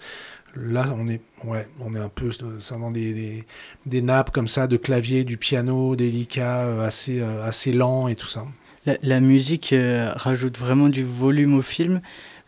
Là, 0.56 0.84
on 0.98 1.08
est, 1.08 1.20
ouais, 1.44 1.68
on 1.80 1.94
est 1.94 1.98
un 2.00 2.08
peu 2.08 2.26
euh, 2.42 2.58
dans 2.78 2.90
des, 2.90 3.12
des, 3.14 3.44
des 3.86 4.02
nappes 4.02 4.30
comme 4.30 4.48
ça, 4.48 4.66
de 4.66 4.76
clavier, 4.76 5.24
du 5.24 5.36
piano 5.36 5.94
délicat, 5.96 6.62
euh, 6.62 6.86
assez, 6.86 7.20
euh, 7.20 7.46
assez 7.46 7.72
lent 7.72 8.08
et 8.08 8.16
tout 8.16 8.26
ça. 8.26 8.44
La, 8.86 8.96
la 9.02 9.20
musique 9.20 9.72
euh, 9.72 10.10
rajoute 10.16 10.58
vraiment 10.58 10.88
du 10.88 11.04
volume 11.04 11.54
au 11.56 11.62
film. 11.62 12.00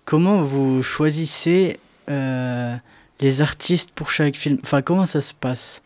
Comment 0.05 0.43
vous 0.43 0.83
choisissez 0.83 1.79
euh, 2.11 2.75
les 3.21 3.41
artistes 3.41 3.93
pour 3.95 4.11
chaque 4.11 4.35
film? 4.37 4.59
Enfin, 4.65 4.83
comment 4.83 5.07
ça 5.07 5.21
se 5.21 5.33
passe? 5.35 5.83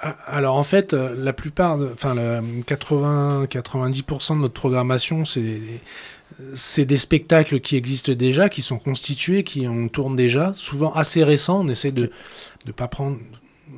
Ah, 0.00 0.16
Alors 0.26 0.56
en 0.56 0.64
fait, 0.64 0.94
la 0.94 1.32
plupart, 1.32 1.78
de- 1.78 1.90
enfin 1.94 2.14
le 2.16 2.40
80-90% 2.66 4.34
de 4.36 4.40
notre 4.40 4.54
programmation, 4.54 5.24
c'est 5.24 5.60
c'est 6.54 6.84
des 6.84 6.98
spectacles 6.98 7.60
qui 7.60 7.76
existent 7.76 8.12
déjà, 8.12 8.48
qui 8.48 8.62
sont 8.62 8.78
constitués, 8.78 9.44
qui 9.44 9.66
on 9.66 9.88
tourne 9.88 10.16
déjà, 10.16 10.52
souvent 10.54 10.92
assez 10.92 11.24
récents. 11.24 11.64
On 11.64 11.68
essaie 11.68 11.92
de 11.92 12.10
ne 12.66 12.72
pas 12.72 12.88
prendre. 12.88 13.18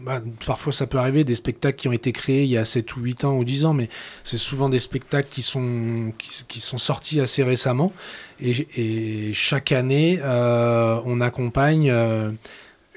bah, 0.05 0.23
parfois, 0.47 0.73
ça 0.73 0.87
peut 0.87 0.99
arriver 0.99 1.25
des 1.25 1.35
spectacles 1.35 1.77
qui 1.77 1.89
ont 1.89 1.93
été 1.93 2.13
créés 2.13 2.45
il 2.45 2.51
y 2.51 2.59
a 2.59 2.65
7 2.65 2.97
ou 2.97 3.01
8 3.01 3.25
ans 3.25 3.37
ou 3.37 3.45
10 3.45 3.65
ans, 3.65 3.75
mais 3.75 3.89
c'est 4.23 4.39
souvent 4.39 4.69
des 4.69 4.79
spectacles 4.79 5.29
qui 5.31 5.43
sont, 5.43 6.13
qui, 6.19 6.61
sont 6.61 6.79
sortis 6.79 7.21
assez 7.21 7.43
récemment. 7.43 7.93
Et, 8.41 9.33
chaque 9.33 9.73
année, 9.73 10.21
euh, 10.23 11.01
on 11.05 11.21
accompagne 11.21 11.91
euh, 11.91 12.31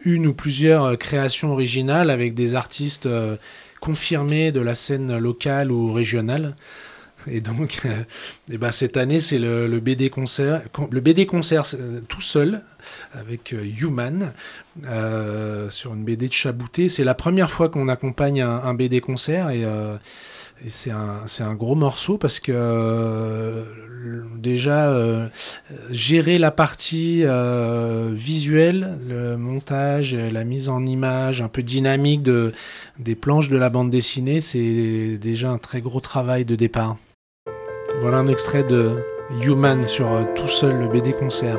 une 0.03 0.27
ou 0.27 0.34
plusieurs 0.34 0.97
créations 0.97 1.51
originales 1.51 2.10
avec 2.10 2.34
des 2.34 2.56
artistes 2.56 3.06
euh, 3.06 3.38
confirmés 3.80 4.51
de 4.51 4.60
la 4.60 4.75
scène 4.75 5.17
locale 5.17 5.71
ou 5.71 5.91
régionale. 5.93 6.56
Et 7.29 7.41
donc, 7.41 7.81
euh, 7.85 8.03
eh 8.51 8.57
ben, 8.57 8.71
cette 8.71 8.97
année, 8.97 9.19
c'est 9.19 9.39
le, 9.39 9.79
BD 9.79 10.09
concert, 10.09 10.61
con- 10.71 10.87
le 10.91 10.99
BD 11.01 11.25
concert 11.25 11.63
euh, 11.73 12.01
tout 12.07 12.21
seul 12.21 12.61
avec 13.13 13.53
euh, 13.53 13.63
Human 13.79 14.31
euh, 14.85 15.69
sur 15.69 15.93
une 15.93 16.03
BD 16.03 16.27
de 16.27 16.33
Chabouté. 16.33 16.89
C'est 16.89 17.03
la 17.03 17.13
première 17.15 17.51
fois 17.51 17.69
qu'on 17.69 17.87
accompagne 17.89 18.41
un, 18.41 18.63
un 18.63 18.73
BD 18.73 19.01
concert 19.01 19.49
et, 19.49 19.63
euh, 19.65 19.95
c'est 20.69 20.89
un, 20.91 21.25
un 21.39 21.53
gros 21.53 21.75
morceau 21.75 22.17
parce 22.17 22.39
que 22.39 22.51
euh, 22.55 23.63
déjà 24.37 24.89
euh, 24.89 25.27
gérer 25.91 26.37
la 26.39 26.49
partie 26.51 27.21
euh, 27.23 28.09
visuelle, 28.13 28.97
le 29.07 29.37
montage, 29.37 30.15
la 30.15 30.43
mise 30.43 30.69
en 30.69 30.83
image 30.85 31.41
un 31.41 31.47
peu 31.47 31.61
dynamique 31.61 32.23
de, 32.23 32.53
des 32.97 33.15
planches 33.15 33.49
de 33.49 33.57
la 33.57 33.69
bande 33.69 33.91
dessinée, 33.91 34.41
c'est 34.41 35.17
déjà 35.21 35.51
un 35.51 35.59
très 35.59 35.81
gros 35.81 35.99
travail 35.99 36.43
de 36.45 36.55
départ. 36.55 36.97
Voilà 37.99 38.17
un 38.17 38.27
extrait 38.27 38.63
de 38.63 39.03
Human 39.41 39.88
sur 39.88 40.13
euh, 40.13 40.23
tout 40.36 40.47
seul 40.47 40.79
le 40.79 40.88
BD 40.88 41.13
concert. 41.13 41.57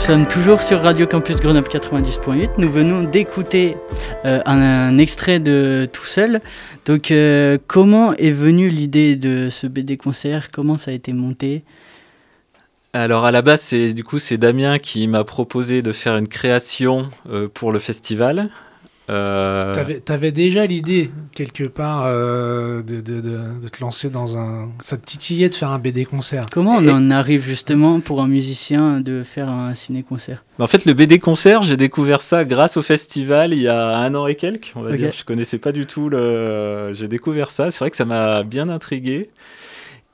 Sommes 0.00 0.26
toujours 0.26 0.62
sur 0.62 0.80
Radio 0.80 1.06
Campus 1.06 1.36
Grenoble 1.36 1.68
90.8. 1.68 2.52
Nous 2.56 2.70
venons 2.70 3.02
d'écouter 3.02 3.76
euh, 4.24 4.40
un, 4.46 4.58
un 4.58 4.96
extrait 4.96 5.40
de 5.40 5.86
Tout 5.92 6.06
seul. 6.06 6.40
Donc, 6.86 7.10
euh, 7.10 7.58
comment 7.66 8.14
est 8.14 8.30
venue 8.30 8.70
l'idée 8.70 9.14
de 9.14 9.48
ce 9.50 9.66
BD 9.66 9.98
concert? 9.98 10.50
Comment 10.50 10.78
ça 10.78 10.90
a 10.90 10.94
été 10.94 11.12
monté? 11.12 11.64
Alors 12.94 13.26
à 13.26 13.30
la 13.30 13.42
base, 13.42 13.60
c'est 13.60 13.92
du 13.92 14.02
coup 14.02 14.18
c'est 14.18 14.38
Damien 14.38 14.78
qui 14.78 15.06
m'a 15.06 15.22
proposé 15.22 15.82
de 15.82 15.92
faire 15.92 16.16
une 16.16 16.28
création 16.28 17.08
euh, 17.30 17.48
pour 17.52 17.70
le 17.70 17.78
festival. 17.78 18.48
Euh, 19.10 19.74
T'avais 19.74 20.00
t'avais 20.00 20.30
déjà 20.30 20.66
l'idée, 20.66 21.10
quelque 21.34 21.64
part, 21.64 22.04
euh, 22.06 22.80
de, 22.82 23.00
de- 23.00 23.20
de- 23.20 23.60
de 23.62 23.68
te 23.68 23.80
lancer 23.80 24.08
dans 24.08 24.38
un... 24.38 24.70
Ça 24.80 24.96
te 24.96 25.04
titillait 25.04 25.48
de 25.48 25.54
faire 25.54 25.70
un 25.70 25.78
BD 25.80 26.04
concert. 26.04 26.46
Comment 26.52 26.76
on 26.76 26.88
en 26.88 27.10
arrive 27.10 27.42
justement 27.44 27.98
pour 28.00 28.22
un 28.22 28.28
musicien 28.28 29.00
de 29.00 29.24
faire 29.24 29.48
un 29.48 29.74
ciné-concert? 29.74 30.44
En 30.60 30.66
fait, 30.68 30.84
le 30.84 30.94
BD 30.94 31.18
concert, 31.18 31.62
j'ai 31.62 31.76
découvert 31.76 32.20
ça 32.20 32.44
grâce 32.44 32.76
au 32.76 32.82
festival 32.82 33.52
il 33.52 33.60
y 33.62 33.68
a 33.68 33.96
un 33.98 34.14
an 34.14 34.26
et 34.28 34.36
quelques, 34.36 34.72
on 34.76 34.82
va 34.82 34.90
Ok. 34.90 34.96
dire. 34.96 35.10
Je 35.12 35.24
connaissais 35.24 35.58
pas 35.58 35.72
du 35.72 35.86
tout 35.86 36.08
le. 36.08 36.90
J'ai 36.92 37.08
découvert 37.08 37.50
ça. 37.50 37.70
C'est 37.70 37.80
vrai 37.80 37.90
que 37.90 37.96
ça 37.96 38.04
m'a 38.04 38.44
bien 38.44 38.68
intrigué. 38.68 39.30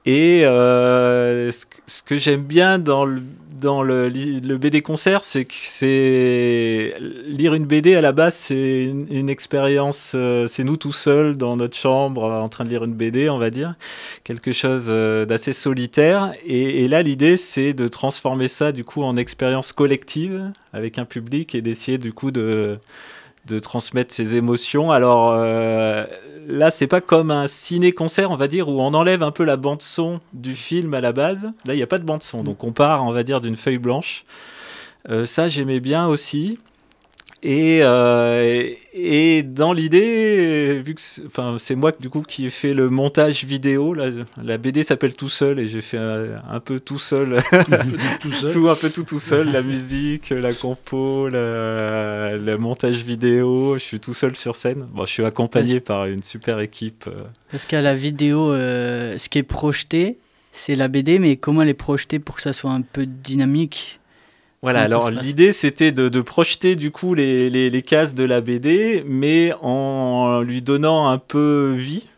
Et 0.08 0.42
euh, 0.44 1.50
ce 1.50 2.02
que 2.04 2.16
j'aime 2.16 2.42
bien 2.44 2.78
dans 2.78 3.04
le, 3.04 3.20
dans 3.58 3.82
le, 3.82 4.08
BD 4.56 4.82
concert, 4.82 5.24
c'est 5.24 5.44
que 5.44 5.54
c'est 5.54 6.94
lire 7.26 7.54
une 7.54 7.64
BD 7.64 7.94
à 7.94 8.00
la 8.00 8.12
base, 8.12 8.34
c'est 8.34 8.84
une, 8.84 9.28
expérience. 9.28 10.12
euh, 10.14 10.46
c'est 10.46 10.64
nous 10.64 10.76
tout 10.76 10.92
seuls 10.92 11.36
dans 11.36 11.56
notre 11.56 11.76
chambre 11.76 12.24
euh, 12.24 12.40
en 12.40 12.48
train 12.48 12.64
de 12.64 12.70
lire 12.70 12.84
une 12.84 12.94
BD, 12.94 13.28
on 13.28 13.38
va 13.38 13.50
dire, 13.50 13.74
quelque 14.24 14.52
chose 14.52 14.86
euh, 14.88 15.24
d'assez 15.24 15.52
solitaire. 15.52 16.32
Et 16.46 16.86
là, 16.88 17.02
l'idée, 17.02 17.36
c'est 17.36 17.72
de 17.72 17.88
transformer 17.88 18.48
ça 18.48 18.72
du 18.72 18.84
coup 18.84 19.02
en 19.02 19.16
expérience 19.16 19.72
collective 19.72 20.50
avec 20.72 20.98
un 20.98 21.04
public 21.04 21.54
et 21.54 21.62
d'essayer 21.62 21.98
du 21.98 22.12
coup 22.12 22.30
de 22.30 22.78
de 23.46 23.58
transmettre 23.58 24.12
ses 24.12 24.36
émotions. 24.36 24.90
Alors 24.90 25.32
euh, 25.32 26.04
là, 26.46 26.70
c'est 26.70 26.86
pas 26.86 27.00
comme 27.00 27.30
un 27.30 27.46
ciné-concert, 27.46 28.30
on 28.30 28.36
va 28.36 28.48
dire, 28.48 28.68
où 28.68 28.80
on 28.80 28.94
enlève 28.94 29.22
un 29.22 29.30
peu 29.30 29.44
la 29.44 29.56
bande 29.56 29.82
son 29.82 30.20
du 30.32 30.54
film 30.54 30.94
à 30.94 31.00
la 31.00 31.12
base. 31.12 31.52
Là, 31.64 31.74
il 31.74 31.76
n'y 31.76 31.82
a 31.82 31.86
pas 31.86 31.98
de 31.98 32.04
bande 32.04 32.22
son, 32.22 32.42
donc 32.42 32.64
on 32.64 32.72
part, 32.72 33.04
on 33.04 33.12
va 33.12 33.22
dire, 33.22 33.40
d'une 33.40 33.56
feuille 33.56 33.78
blanche. 33.78 34.24
Euh, 35.08 35.24
ça, 35.24 35.48
j'aimais 35.48 35.80
bien 35.80 36.06
aussi. 36.06 36.58
Et, 37.48 37.78
euh, 37.82 38.70
et 38.92 39.44
dans 39.44 39.72
l'idée, 39.72 40.82
vu 40.84 40.94
que 40.96 41.00
c'est- 41.00 41.24
enfin, 41.26 41.56
c'est 41.60 41.76
moi 41.76 41.92
du 41.92 42.08
coup 42.10 42.22
qui 42.22 42.46
ai 42.46 42.50
fait 42.50 42.72
le 42.72 42.88
montage 42.90 43.44
vidéo, 43.44 43.94
la, 43.94 44.06
la 44.42 44.58
BD 44.58 44.82
s'appelle 44.82 45.14
Tout 45.14 45.28
seul 45.28 45.60
et 45.60 45.66
j'ai 45.66 45.80
fait 45.80 45.96
un, 45.98 46.42
un 46.50 46.58
peu 46.58 46.80
tout 46.80 46.98
seul, 46.98 47.40
tout 48.20 48.32
seul. 48.32 48.52
tout 48.52 48.68
un 48.68 48.74
peu 48.74 48.90
tout 48.90 49.04
tout 49.04 49.20
seul, 49.20 49.52
la 49.52 49.62
musique, 49.62 50.30
la 50.30 50.52
compo, 50.52 51.28
la- 51.28 52.36
le 52.36 52.56
montage 52.56 52.96
vidéo. 53.04 53.74
Je 53.74 53.84
suis 53.84 54.00
tout 54.00 54.14
seul 54.14 54.34
sur 54.34 54.56
scène. 54.56 54.84
Bon, 54.92 55.06
je 55.06 55.12
suis 55.12 55.24
accompagné 55.24 55.78
par 55.78 56.06
une 56.06 56.24
super 56.24 56.58
équipe. 56.58 57.04
euh, 57.06 57.22
Parce 57.52 57.64
qu'à 57.64 57.80
la 57.80 57.94
vidéo, 57.94 58.52
euh, 58.52 59.16
ce 59.18 59.28
qui 59.28 59.38
est 59.38 59.42
projeté, 59.44 60.18
c'est 60.50 60.74
la 60.74 60.88
BD, 60.88 61.20
mais 61.20 61.36
comment 61.36 61.62
elle 61.62 61.68
est 61.68 61.74
projetée 61.74 62.18
pour 62.18 62.34
que 62.34 62.42
ça 62.42 62.52
soit 62.52 62.72
un 62.72 62.80
peu 62.82 63.06
dynamique? 63.06 64.00
Voilà, 64.66 64.88
Comment 64.88 65.06
alors 65.06 65.22
l'idée 65.22 65.52
c'était 65.52 65.92
de, 65.92 66.08
de 66.08 66.20
projeter 66.20 66.74
du 66.74 66.90
coup 66.90 67.14
les, 67.14 67.48
les, 67.50 67.70
les 67.70 67.82
cases 67.82 68.16
de 68.16 68.24
la 68.24 68.40
BD, 68.40 69.04
mais 69.06 69.52
en 69.62 70.40
lui 70.40 70.60
donnant 70.60 71.08
un 71.08 71.18
peu 71.18 71.72
vie. 71.76 72.08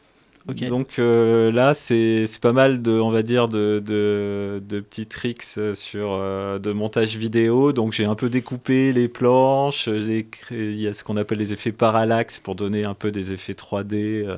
Donc 0.55 0.99
euh, 0.99 1.53
là, 1.53 1.75
c'est 1.75 2.25
pas 2.41 2.53
mal 2.53 2.81
de, 2.81 2.93
on 2.93 3.11
va 3.11 3.23
dire, 3.23 3.49
de, 3.49 3.83
de, 3.85 4.63
de 4.67 4.81
petits 4.81 5.05
tricks 5.05 5.45
euh, 5.59 5.75
sur 5.75 6.13
euh, 6.13 6.59
de 6.59 6.73
montage 6.73 7.17
vidéo. 7.17 7.73
Donc 7.73 7.93
j'ai 7.93 8.07
un 8.07 8.15
peu 8.15 8.31
découpé 8.31 8.95
les 8.95 9.09
planches. 9.09 9.91
Créé, 10.31 10.71
il 10.71 10.81
y 10.81 10.87
a 10.87 10.95
ce 10.95 11.05
qu'on 11.05 11.19
appelle 11.19 11.37
les 11.37 11.53
effets 11.53 11.73
parallaxe 11.73 12.39
pour 12.39 12.55
donner 12.55 12.87
un 12.87 12.95
peu 12.95 13.11
des 13.11 13.35
effets 13.35 13.53
3D 13.53 13.93
euh, 14.27 14.37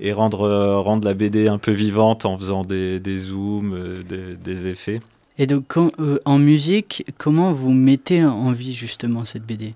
et 0.00 0.12
rendre, 0.12 0.46
rendre 0.82 1.08
la 1.08 1.14
BD 1.14 1.48
un 1.48 1.58
peu 1.58 1.72
vivante 1.72 2.26
en 2.26 2.36
faisant 2.36 2.64
des, 2.64 3.00
des 3.00 3.16
zooms, 3.16 3.94
des, 4.06 4.36
des 4.36 4.68
effets. 4.68 5.00
Et 5.38 5.46
donc, 5.46 5.76
euh, 5.76 6.18
en 6.24 6.38
musique, 6.38 7.04
comment 7.16 7.52
vous 7.52 7.72
mettez 7.72 8.24
en 8.24 8.50
vie 8.52 8.74
justement 8.74 9.24
cette 9.24 9.44
BD 9.44 9.74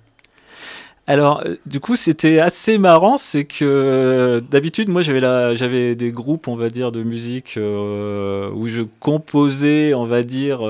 Alors, 1.06 1.42
euh, 1.46 1.54
du 1.66 1.78
coup, 1.78 1.94
c'était 1.94 2.40
assez 2.40 2.78
marrant, 2.78 3.16
c'est 3.16 3.44
que 3.44 3.64
euh, 3.64 4.40
d'habitude, 4.40 4.88
moi, 4.88 5.02
j'avais 5.02 5.20
la- 5.20 5.54
j'avais 5.54 5.94
des 5.94 6.10
groupes, 6.10 6.48
on 6.48 6.56
va 6.56 6.68
dire, 6.68 6.90
de 6.90 7.02
musique 7.04 7.56
où 7.58 8.66
je 8.68 8.82
composais, 9.00 9.94
on 9.94 10.04
va 10.04 10.22
dire, 10.24 10.60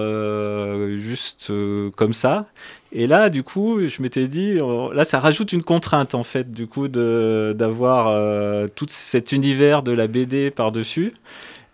juste 0.98 1.52
comme 1.96 2.12
ça. 2.12 2.46
Et 2.94 3.06
là, 3.06 3.30
du 3.30 3.42
coup, 3.42 3.80
je 3.86 4.02
m'étais 4.02 4.28
dit, 4.28 4.56
là, 4.92 5.04
ça 5.04 5.18
rajoute 5.20 5.54
une 5.54 5.62
contrainte, 5.62 6.14
en 6.14 6.22
fait, 6.22 6.50
du 6.52 6.66
coup, 6.66 6.88
de- 6.88 7.54
d'avoir 7.56 8.68
tout 8.74 8.86
cet 8.88 9.32
univers 9.32 9.82
de 9.82 9.92
la 9.92 10.06
BD 10.06 10.50
par-dessus. 10.50 11.14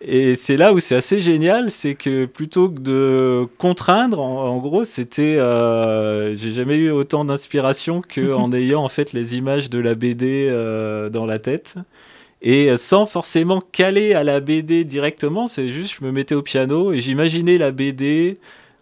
Et 0.01 0.35
c'est 0.35 0.55
là 0.55 0.73
où 0.73 0.79
c'est 0.79 0.95
assez 0.95 1.19
génial, 1.19 1.69
c'est 1.69 1.95
que 1.95 2.25
plutôt 2.25 2.69
que 2.69 2.79
de 2.79 3.47
contraindre, 3.57 4.21
en, 4.21 4.45
en 4.47 4.57
gros, 4.59 4.85
c'était, 4.85 5.37
euh, 5.37 6.35
j'ai 6.35 6.51
jamais 6.51 6.77
eu 6.77 6.89
autant 6.89 7.25
d'inspiration 7.25 8.01
qu'en 8.01 8.51
ayant 8.53 8.83
en 8.83 8.89
fait 8.89 9.11
les 9.11 9.35
images 9.35 9.69
de 9.69 9.79
la 9.79 9.95
BD 9.95 10.47
euh, 10.49 11.09
dans 11.09 11.25
la 11.25 11.37
tête. 11.37 11.75
Et 12.41 12.75
sans 12.77 13.05
forcément 13.05 13.59
caler 13.59 14.13
à 14.13 14.23
la 14.23 14.39
BD 14.39 14.85
directement, 14.85 15.47
c'est 15.47 15.69
juste 15.69 15.97
je 15.99 16.05
me 16.05 16.11
mettais 16.11 16.35
au 16.35 16.41
piano 16.41 16.93
et 16.93 16.99
j'imaginais 17.01 17.57
la 17.57 17.71
BD, 17.71 18.37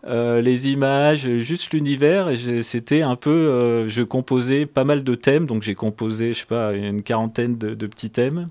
euh, 0.06 0.42
les 0.42 0.70
images, 0.70 1.28
juste 1.40 1.74
l'univers. 1.74 2.30
Et 2.30 2.62
c'était 2.62 3.02
un 3.02 3.16
peu, 3.16 3.30
euh, 3.32 3.88
je 3.88 4.04
composais 4.04 4.66
pas 4.66 4.84
mal 4.84 5.04
de 5.04 5.16
thèmes, 5.16 5.48
donc 5.48 5.64
j'ai 5.64 5.76
composé, 5.76 6.34
je 6.34 6.40
sais 6.42 6.46
pas, 6.46 6.74
une 6.74 7.02
quarantaine 7.02 7.58
de, 7.58 7.74
de 7.74 7.88
petits 7.88 8.12
thèmes. 8.12 8.50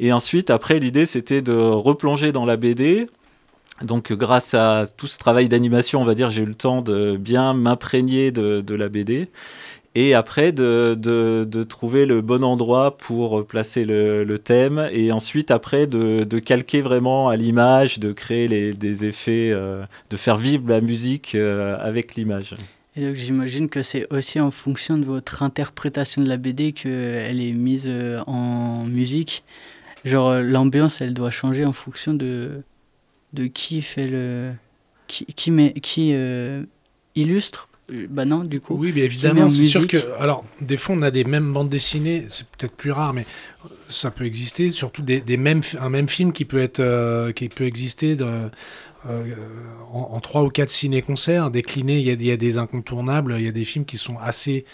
Et 0.00 0.12
ensuite, 0.12 0.48
après, 0.50 0.78
l'idée 0.78 1.04
c'était 1.06 1.42
de 1.42 1.52
replonger 1.52 2.32
dans 2.32 2.46
la 2.46 2.56
BD. 2.56 3.06
Donc, 3.82 4.12
grâce 4.12 4.54
à 4.54 4.84
tout 4.96 5.06
ce 5.06 5.18
travail 5.18 5.48
d'animation, 5.48 6.00
on 6.00 6.04
va 6.04 6.14
dire, 6.14 6.30
j'ai 6.30 6.42
eu 6.42 6.46
le 6.46 6.54
temps 6.54 6.82
de 6.82 7.16
bien 7.16 7.54
m'imprégner 7.54 8.30
de, 8.32 8.74
la 8.74 8.88
BD. 8.88 9.28
Et 9.94 10.14
après, 10.14 10.52
de, 10.52 10.94
de- 10.96 11.62
trouver 11.62 12.06
le 12.06 12.20
bon 12.22 12.44
endroit 12.44 12.96
pour 12.96 13.46
placer 13.46 13.84
le, 13.84 14.38
thème. 14.38 14.88
Et 14.92 15.12
ensuite, 15.12 15.50
après, 15.50 15.86
de, 15.86 16.24
de 16.24 16.38
calquer 16.38 16.80
vraiment 16.80 17.28
à 17.28 17.36
l'image, 17.36 17.98
de 17.98 18.12
créer 18.12 18.48
les- 18.48 18.72
des 18.72 19.04
effets, 19.04 19.50
euh, 19.52 19.84
de 20.08 20.16
faire 20.16 20.36
vivre 20.36 20.68
la 20.68 20.80
musique 20.80 21.34
euh, 21.34 21.76
avec 21.80 22.14
l'image. 22.14 22.54
Et 22.96 23.06
donc 23.06 23.14
j'imagine 23.14 23.68
que 23.68 23.82
c'est 23.82 24.12
aussi 24.12 24.40
en 24.40 24.50
fonction 24.50 24.98
de 24.98 25.04
votre 25.04 25.44
interprétation 25.44 26.22
de 26.22 26.28
la 26.28 26.36
BD 26.36 26.72
qu'elle 26.72 27.40
est 27.40 27.52
mise 27.52 27.84
euh, 27.86 28.20
en 28.26 28.84
musique. 28.84 29.44
Genre 30.04 30.28
euh, 30.28 30.42
l'ambiance, 30.42 31.00
elle 31.00 31.14
doit 31.14 31.30
changer 31.30 31.64
en 31.64 31.72
fonction 31.72 32.14
de, 32.14 32.62
de 33.32 33.46
qui 33.46 33.82
fait 33.82 34.06
le... 34.06 34.52
qui, 35.06 35.26
qui, 35.26 35.50
met, 35.50 35.72
qui 35.74 36.12
euh, 36.14 36.64
illustre. 37.14 37.68
Euh, 37.92 38.06
Bah 38.08 38.24
non, 38.24 38.44
du 38.44 38.60
coup. 38.60 38.76
Oui, 38.76 38.92
met 38.92 39.02
évidemment, 39.02 39.44
en 39.44 39.50
c'est 39.50 39.64
sûr 39.64 39.86
que. 39.86 39.98
Alors, 40.20 40.44
des 40.60 40.76
fois, 40.76 40.94
on 40.96 41.02
a 41.02 41.10
des 41.10 41.24
mêmes 41.24 41.52
bandes 41.52 41.68
dessinées, 41.68 42.26
c'est 42.28 42.46
peut-être 42.46 42.74
plus 42.76 42.92
rare, 42.92 43.12
mais 43.12 43.26
ça 43.88 44.10
peut 44.10 44.24
exister. 44.24 44.70
Surtout 44.70 45.02
des, 45.02 45.20
des 45.20 45.36
mêmes, 45.36 45.62
un 45.80 45.88
même 45.88 46.08
film 46.08 46.32
qui 46.32 46.44
peut, 46.44 46.62
être, 46.62 46.80
euh, 46.80 47.32
qui 47.32 47.48
peut 47.48 47.66
exister 47.66 48.14
de, 48.14 48.24
euh, 49.06 49.34
en, 49.92 50.10
en 50.12 50.20
trois 50.20 50.44
ou 50.44 50.50
quatre 50.50 50.70
ciné-concerts 50.70 51.50
déclinés. 51.50 51.98
Il 51.98 52.06
y, 52.06 52.10
a, 52.10 52.12
il 52.12 52.24
y 52.24 52.30
a 52.30 52.36
des 52.36 52.58
incontournables, 52.58 53.34
il 53.38 53.44
y 53.44 53.48
a 53.48 53.52
des 53.52 53.64
films 53.64 53.84
qui 53.84 53.98
sont 53.98 54.18
assez 54.18 54.64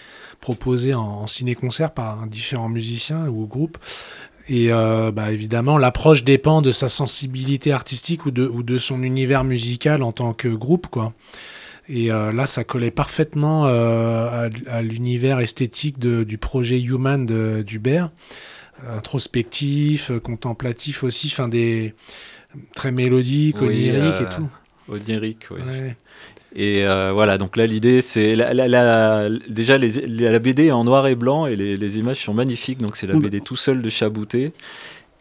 proposés 0.40 0.92
en, 0.92 1.22
en 1.22 1.26
ciné-concert 1.26 1.92
par 1.92 2.26
différents 2.26 2.68
musiciens 2.68 3.26
ou 3.28 3.46
groupes. 3.46 3.78
Et 4.48 4.72
euh, 4.72 5.10
bah, 5.10 5.32
évidemment, 5.32 5.76
l'approche 5.76 6.22
dépend 6.22 6.62
de 6.62 6.70
sa 6.70 6.88
sensibilité 6.88 7.72
artistique 7.72 8.26
ou 8.26 8.30
de, 8.30 8.46
ou 8.46 8.62
de 8.62 8.78
son 8.78 9.02
univers 9.02 9.42
musical 9.42 10.02
en 10.02 10.12
tant 10.12 10.32
que 10.34 10.48
groupe, 10.48 10.86
quoi. 10.86 11.12
Et 11.88 12.10
euh, 12.12 12.32
là, 12.32 12.46
ça 12.46 12.64
collait 12.64 12.90
parfaitement 12.90 13.66
euh, 13.66 14.48
à, 14.68 14.72
à 14.76 14.82
l'univers 14.82 15.40
esthétique 15.40 15.98
de- 15.98 16.24
du 16.24 16.38
projet 16.38 16.80
Human 16.80 17.26
d'Hubert, 17.64 18.10
introspectif, 18.96 20.10
contemplatif 20.22 21.02
aussi, 21.04 21.30
fin 21.30 21.48
des 21.48 21.94
très 22.74 22.92
mélodique, 22.92 23.60
onirique 23.62 24.20
et 24.20 24.34
tout. 24.34 24.48
Onirique, 24.88 25.46
oui. 25.50 25.60
Ouais. 25.66 25.96
Et 26.58 26.86
euh, 26.86 27.10
voilà, 27.12 27.36
donc 27.36 27.56
là 27.58 27.66
l'idée 27.66 28.00
c'est 28.00 28.34
la, 28.34 28.54
la- 28.54 28.66
la- 28.66 29.28
déjà 29.48 29.76
les, 29.76 29.90
la 30.06 30.38
BD 30.38 30.66
est 30.66 30.70
en 30.70 30.84
noir 30.84 31.06
et 31.06 31.14
blanc 31.14 31.44
et 31.46 31.54
les, 31.54 31.76
les 31.76 31.98
images 31.98 32.24
sont 32.24 32.32
magnifiques, 32.32 32.78
donc 32.78 32.96
c'est 32.96 33.06
la 33.06 33.14
Mm. 33.14 33.20
BD 33.20 33.40
tout 33.42 33.56
seul 33.56 33.82
de 33.82 33.88
Chabouté. 33.90 34.52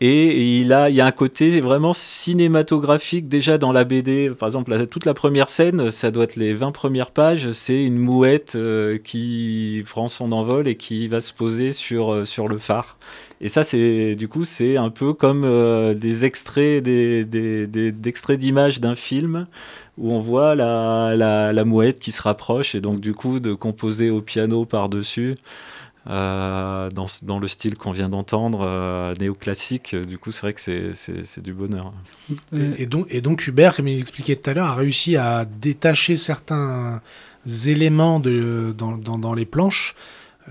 Et 0.02 0.60
il, 0.60 0.74
a, 0.74 0.90
il 0.90 0.96
y 0.96 1.00
a 1.00 1.06
un 1.06 1.12
côté 1.12 1.62
vraiment 1.62 1.94
cinématographique 1.94 3.30
déjà 3.30 3.58
dans 3.58 3.72
la 3.72 3.86
BD. 3.86 4.30
Par 4.38 4.48
exemple, 4.48 4.88
toute 4.88 5.06
la 5.06 5.14
première 5.14 5.48
scène, 5.48 5.90
ça 5.90 6.12
doit 6.12 6.26
être 6.26 6.36
les 6.36 6.54
20 6.54 6.74
premières 6.74 7.12
pages, 7.12 7.52
c'est 7.52 7.82
une 7.82 7.98
mouette 7.98 8.56
euh, 8.56 8.98
qui 8.98 9.84
prend 9.90 10.10
son 10.10 10.34
envol 10.34 10.68
et 10.68 10.76
qui 10.76 11.08
va 11.08 11.22
se 11.22 11.32
poser 11.32 11.72
sur, 11.72 12.12
euh, 12.12 12.26
sur 12.26 12.50
le 12.50 12.58
phare. 12.58 12.98
Et 13.40 13.48
ça, 13.48 13.64
c'est 13.64 14.16
du 14.16 14.28
coup, 14.28 14.44
c'est 14.44 14.76
un 14.76 14.90
peu 14.90 15.14
comme 15.14 15.44
euh, 15.46 15.94
des 15.94 16.26
extraits, 16.26 16.84
des, 16.84 17.26
d'images 17.26 18.82
d'un 18.82 18.96
film 18.96 19.48
où 19.98 20.12
on 20.12 20.20
voit 20.20 20.56
la, 20.56 21.16
la 21.16 21.66
mouette 21.66 22.02
qui 22.02 22.12
se 22.12 22.22
rapproche 22.22 22.76
et 22.76 22.82
donc 22.82 23.00
du 23.00 23.14
coup 23.14 23.40
de 23.40 23.54
composer 23.54 24.10
au 24.10 24.22
piano 24.22 24.66
par-dessus. 24.66 25.36
Euh, 26.08 26.90
dans, 26.92 27.40
le 27.40 27.48
style 27.48 27.76
qu'on 27.76 27.92
vient 27.92 28.10
d'entendre, 28.10 28.60
euh, 28.64 29.14
néoclassique, 29.20 29.96
du 29.96 30.18
coup 30.18 30.32
c'est 30.32 30.42
vrai 30.42 30.54
que 30.54 30.62
c'est, 30.62 31.42
du 31.42 31.54
bonheur. 31.54 31.94
Et, 32.56 32.84
et 32.84 32.86
donc, 32.86 33.08
et 33.10 33.22
donc 33.22 33.46
Hubert, 33.48 33.76
comme 33.76 33.88
il 33.88 34.00
expliquait 34.00 34.36
tout 34.36 34.50
à 34.50 34.54
l'heure, 34.54 34.68
a 34.68 34.76
réussi 34.76 35.18
à 35.18 35.46
détacher 35.46 36.16
certains 36.16 37.02
éléments 37.66 38.20
de, 38.20 38.74
dans, 38.78 38.98
dans- 38.98 39.18
dans 39.18 39.34
les 39.34 39.46
planches, 39.46 39.96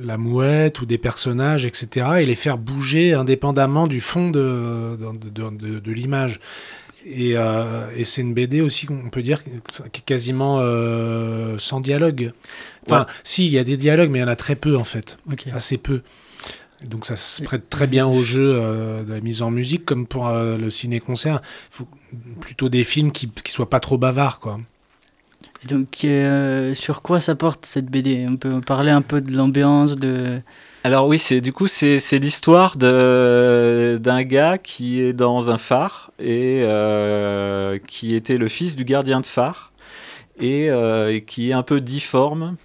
la 0.00 0.16
mouette 0.16 0.80
ou 0.80 0.86
des 0.86 0.98
personnages, 0.98 1.66
etc., 1.66 2.06
et 2.20 2.26
les 2.26 2.34
faire 2.34 2.58
bouger 2.58 3.14
indépendamment 3.14 3.86
du 3.86 4.00
fond 4.00 4.30
de, 4.30 4.96
de, 4.98 5.30
de- 5.30 5.50
de- 5.56 5.78
de 5.78 5.92
l'image. 5.92 6.40
Et, 7.06 7.36
euh, 7.36 7.90
et 7.94 8.02
c'est 8.02 8.22
une 8.22 8.32
BD 8.32 8.62
aussi 8.62 8.86
qu'on 8.86 9.10
peut 9.10 9.20
dire 9.22 9.44
qui 9.44 9.50
est 10.00 10.04
quasiment 10.04 10.58
euh, 10.60 11.56
sans 11.58 11.80
dialogue. 11.80 12.32
Enfin, 12.86 13.00
Ouais. 13.00 13.06
si, 13.24 13.46
il 13.46 13.52
y 13.52 13.58
a 13.58 13.64
des 13.64 13.76
dialogues, 13.76 14.10
mais 14.10 14.18
il 14.18 14.22
y 14.22 14.24
en 14.24 14.28
a 14.28 14.36
très 14.36 14.56
peu 14.56 14.76
en 14.76 14.84
fait. 14.84 15.18
Assez 15.52 15.78
peu. 15.78 16.02
Donc 16.84 17.06
ça 17.06 17.16
se 17.16 17.42
prête 17.42 17.70
très 17.70 17.86
bien 17.86 18.06
au 18.06 18.22
jeu 18.22 18.56
euh, 18.56 19.02
de 19.04 19.14
la 19.14 19.20
mise 19.20 19.40
en 19.40 19.50
musique, 19.50 19.86
comme 19.86 20.06
pour 20.06 20.28
euh, 20.28 20.58
le 20.58 20.68
ciné-concert. 20.68 21.40
Il 21.42 21.76
faut 21.76 21.88
plutôt 22.40 22.68
des 22.68 22.84
films 22.84 23.10
qui 23.10 23.26
ne 23.26 23.48
soient 23.50 23.70
pas 23.70 23.80
trop 23.80 23.96
bavards. 23.96 24.38
Quoi. 24.40 24.60
Et 25.64 25.66
donc 25.68 26.04
euh, 26.04 26.74
sur 26.74 27.00
quoi 27.00 27.20
ça 27.20 27.34
porte 27.34 27.64
cette 27.64 27.86
BD 27.86 28.26
On 28.28 28.36
peut 28.36 28.60
parler 28.60 28.90
un 28.90 29.00
peu 29.00 29.22
de 29.22 29.34
l'ambiance, 29.34 29.96
de... 29.96 30.40
Alors 30.82 31.06
oui, 31.06 31.18
c'est 31.18 31.40
du 31.40 31.54
coup 31.54 31.66
c'est, 31.68 31.98
c'est 31.98 32.18
l'histoire 32.18 32.76
de, 32.76 33.98
d'un 34.02 34.22
gars 34.24 34.58
qui 34.58 35.00
est 35.00 35.14
dans 35.14 35.50
un 35.50 35.56
phare 35.56 36.10
et 36.18 36.60
euh, 36.64 37.78
qui 37.86 38.14
était 38.14 38.36
le 38.36 38.48
fils 38.48 38.76
du 38.76 38.84
gardien 38.84 39.22
de 39.22 39.26
phare 39.26 39.72
et, 40.38 40.68
euh, 40.68 41.14
et 41.14 41.22
qui 41.24 41.48
est 41.48 41.54
un 41.54 41.62
peu 41.62 41.80
difforme. 41.80 42.56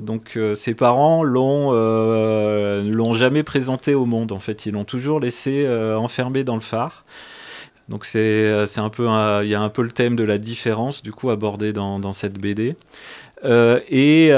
Donc 0.00 0.36
euh, 0.36 0.54
ses 0.54 0.74
parents 0.74 1.22
l'ont 1.22 1.70
euh, 1.72 2.82
l'ont 2.90 3.12
jamais 3.12 3.42
présenté 3.42 3.94
au 3.94 4.04
monde 4.04 4.32
en 4.32 4.40
fait, 4.40 4.66
ils 4.66 4.72
l'ont 4.72 4.84
toujours 4.84 5.20
laissé 5.20 5.64
euh, 5.66 5.96
enfermé 5.96 6.44
dans 6.44 6.54
le 6.54 6.60
phare. 6.60 7.04
Donc 7.88 8.04
c'est 8.04 8.50
un 8.78 8.90
peu 8.90 9.06
il 9.44 9.48
y 9.48 9.54
a 9.54 9.60
un 9.60 9.68
peu 9.68 9.82
le 9.82 9.92
thème 9.92 10.16
de 10.16 10.24
la 10.24 10.38
différence 10.38 11.04
du 11.04 11.12
coup 11.12 11.30
abordé 11.30 11.72
dans, 11.72 12.12
cette 12.12 12.36
BD. 12.40 12.74
Et 13.44 14.32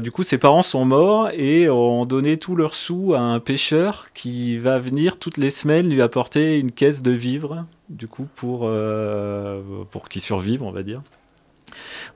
du 0.00 0.10
coup, 0.12 0.22
ses 0.22 0.38
parents 0.38 0.62
sont 0.62 0.84
morts 0.84 1.28
et 1.32 1.68
ont 1.68 2.04
donné 2.04 2.36
tous 2.36 2.54
leurs 2.54 2.76
sous 2.76 3.14
à 3.14 3.18
un 3.18 3.40
pêcheur 3.40 4.12
qui 4.14 4.58
va 4.58 4.78
venir 4.78 5.18
toutes 5.18 5.38
les 5.38 5.50
semaines 5.50 5.88
lui 5.88 6.02
apporter 6.02 6.60
une 6.60 6.70
caisse 6.70 7.02
de 7.02 7.10
vivres, 7.10 7.64
du 7.88 8.06
coup, 8.06 8.28
pour, 8.36 8.70
pour 9.90 10.08
qu'il 10.08 10.22
survive, 10.22 10.62
on 10.62 10.70
va 10.70 10.84
dire. 10.84 11.02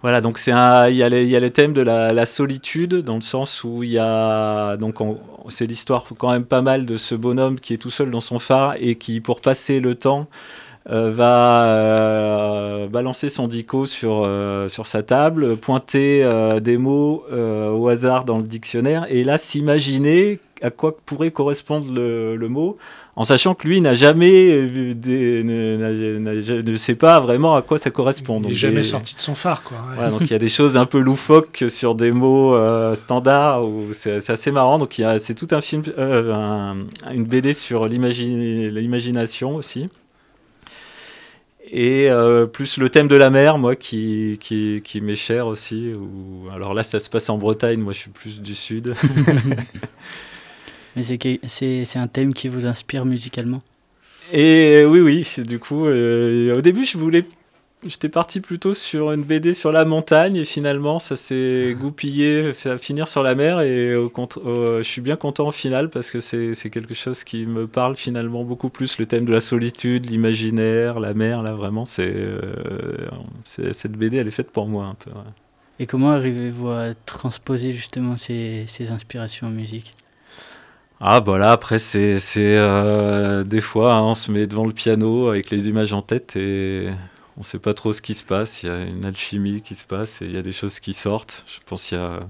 Voilà, 0.03 0.21
donc 0.21 0.39
c'est 0.39 0.53
il 0.53 0.95
y, 0.95 0.99
y 0.99 1.37
a 1.37 1.41
le 1.41 1.51
thème 1.51 1.73
de 1.73 1.83
la, 1.83 2.27
solitude, 2.27 2.95
dans 2.97 3.17
le 3.17 3.21
sens 3.21 3.65
où 3.65 3.83
il 3.83 3.91
y 3.91 3.99
a. 3.99 4.77
Donc, 4.77 5.01
on- 5.01 5.19
c'est 5.49 5.67
l'histoire 5.67 6.05
quand 6.19 6.31
même 6.33 6.45
pas 6.45 6.61
mal 6.63 6.85
de 6.85 6.97
ce 6.97 7.15
bonhomme 7.15 7.59
qui 7.59 7.73
est 7.73 7.79
tout 7.79 7.91
seul 7.91 8.11
dans 8.11 8.21
son 8.21 8.39
phare 8.39 8.75
et 8.79 8.97
qui, 8.97 9.21
pour 9.21 9.41
passer 9.41 9.81
le 9.81 9.95
temps, 9.95 10.27
euh, 10.91 11.11
va 11.15 11.65
euh, 11.65 12.87
balancer 12.89 13.29
son 13.29 13.47
dico 13.49 13.87
sur, 13.87 14.23
euh, 14.25 14.69
sur 14.69 14.87
sa 14.87 15.03
table, 15.03 15.57
pointer 15.57 16.27
des 16.61 16.79
mots 16.79 17.25
au 17.31 17.89
hasard 17.89 18.25
dans 18.25 18.39
le 18.39 18.45
dictionnaire 18.45 19.07
et 19.11 19.25
là 19.25 19.39
s'imaginer 19.39 20.41
à 20.63 20.71
quoi 20.71 20.97
pourrait 21.07 21.31
correspondre 21.31 21.93
le 21.93 22.49
mot, 22.49 22.77
en 23.21 23.25
sachant 23.25 23.55
que 23.55 23.67
lui 23.67 23.81
n'a 23.81 23.95
jamais 23.95 24.61
vu 24.67 24.95
des, 24.95 25.43
ne, 25.43 26.61
ne 26.63 26.77
sait 26.77 26.95
pas 26.95 27.19
vraiment 27.19 27.57
à 27.57 27.63
quoi 27.63 27.77
ça 27.77 27.91
correspond. 27.91 28.41
Il 28.45 28.51
n'est 28.51 28.55
jamais 28.55 28.77
des- 28.77 28.83
sorti 28.85 29.17
de 29.17 29.21
son 29.21 29.35
phare. 29.35 29.65
Quoi. 29.65 29.77
Ouais. 29.99 30.09
donc 30.11 30.21
il 30.23 30.31
y 30.31 30.35
a 30.35 30.39
des 30.39 30.49
choses 30.49 30.77
un 30.77 30.87
peu 30.87 31.01
loufoques 31.01 31.65
sur 31.69 31.97
des 31.97 32.13
mots 32.13 32.55
euh, 32.55 32.95
standards 32.95 33.67
où 33.67 33.93
c'est 33.93 34.21
c'est 34.21 34.33
assez 34.33 34.53
marrant. 34.53 34.79
Donc 34.79 35.03
c'est 35.19 35.35
tout 35.35 35.49
un 35.51 35.61
film, 35.61 35.83
euh, 35.99 36.33
un- 36.33 36.77
une 37.13 37.25
BD 37.25 37.53
sur 37.55 37.89
l'imagi- 37.89 38.71
l'imagination 38.71 39.57
aussi. 39.57 39.89
Et 41.71 42.09
euh, 42.09 42.47
plus 42.47 42.79
le 42.79 42.89
thème 42.89 43.09
de 43.09 43.17
la 43.17 43.29
mer, 43.29 43.59
moi, 43.59 43.77
qui, 43.77 44.39
qui, 44.41 44.81
qui 44.83 45.01
m'est 45.03 45.17
cher 45.17 45.47
aussi. 45.49 45.93
Alors 46.55 46.73
là, 46.73 46.83
ça 46.83 46.99
se 46.99 47.11
passe 47.11 47.29
en 47.29 47.37
Bretagne, 47.37 47.81
moi 47.81 47.93
je 47.93 47.99
suis 47.99 48.11
plus 48.11 48.41
du 48.41 48.55
sud. 48.55 48.95
Mais 50.99 51.39
c'est 51.49 51.99
un 51.99 52.09
thème 52.09 52.35
qui 52.35 52.49
vous 52.49 52.67
inspire 52.67 53.05
musicalement? 53.05 53.63
Et 54.33 54.85
oui, 54.85 55.01
oui, 55.01 55.25
c'est 55.25 55.45
du 55.45 55.59
coup, 55.59 55.87
euh, 55.87 56.55
au 56.57 56.61
début, 56.61 56.85
je 56.85 56.99
voulais 56.99 57.25
J'étais 57.87 58.09
parti 58.09 58.41
plutôt 58.41 58.75
sur 58.75 59.13
une 59.13 59.23
BD 59.23 59.55
sur 59.55 59.71
la 59.71 59.85
montagne 59.85 60.35
et 60.35 60.45
finalement 60.45 60.99
ça 60.99 61.15
s'est 61.15 61.77
goupillé 61.79 62.53
à 62.65 62.77
finir 62.77 63.07
sur 63.07 63.23
la 63.23 63.37
mer 63.37 63.61
et 63.61 63.95
au 63.95 64.13
au- 64.13 64.79
je 64.79 64.83
suis 64.83 65.01
bien 65.01 65.15
content 65.15 65.47
au 65.47 65.53
final 65.53 65.89
parce 65.89 66.11
que 66.11 66.19
c'est 66.19 66.71
quelque 66.71 66.95
chose 66.95 67.23
qui 67.23 67.47
me 67.47 67.69
parle 67.69 67.95
finalement 67.95 68.43
beaucoup 68.43 68.69
plus 68.69 68.99
le 68.99 69.07
thème 69.07 69.27
de 69.27 69.33
la 69.33 69.39
solitude, 69.39 70.07
l'imaginaire, 70.11 70.99
la 70.99 71.15
mer 71.15 71.45
là 71.45 71.53
vraiment 71.53 71.85
c'est 71.85 72.13
euh, 72.13 72.43
cette 73.45 73.93
BD 73.93 74.17
elle 74.17 74.27
est 74.27 74.33
faite 74.33 74.51
pour 74.51 74.67
moi 74.67 74.87
un 74.87 74.95
peu. 74.95 75.11
ouais. 75.11 75.33
Et 75.79 75.87
comment 75.87 76.11
arrivez-vous 76.11 76.71
à 76.71 76.95
transposer 77.07 77.71
justement 77.71 78.17
ces, 78.17 78.65
ces 78.67 78.91
inspirations 78.91 79.47
en 79.47 79.51
musique? 79.51 79.93
Ah 81.01 81.21
bah 81.21 81.39
là 81.39 81.53
après 81.53 81.79
c'est 81.79 82.19
euh, 82.37 83.45
des 83.45 83.61
fois 83.61 83.95
hein, 83.95 84.03
on 84.03 84.15
se 84.15 84.33
met 84.33 84.47
devant 84.49 84.67
le 84.67 84.73
piano 84.73 85.29
avec 85.29 85.49
les 85.51 85.69
images 85.69 85.93
en 85.93 86.03
tête 86.03 86.35
et 86.35 86.89
on 87.37 87.43
sait 87.45 87.61
pas 87.61 87.73
trop 87.73 87.93
ce 87.93 88.03
qui 88.03 88.15
se 88.15 88.25
passe. 88.25 88.65
Il 88.65 88.67
y 88.67 88.71
a 88.73 88.81
une 88.81 89.07
alchimie 89.07 89.63
qui 89.63 89.77
se 89.77 89.87
passe 89.87 90.23
et 90.23 90.25
il 90.25 90.33
y 90.33 90.37
a 90.37 90.43
des 90.43 90.51
choses 90.53 90.81
qui 90.81 90.93
sortent. 90.93 91.45
Je 91.47 91.59
pense 91.67 91.85
qu'il 91.85 91.99
y 91.99 92.01
a 92.01 92.21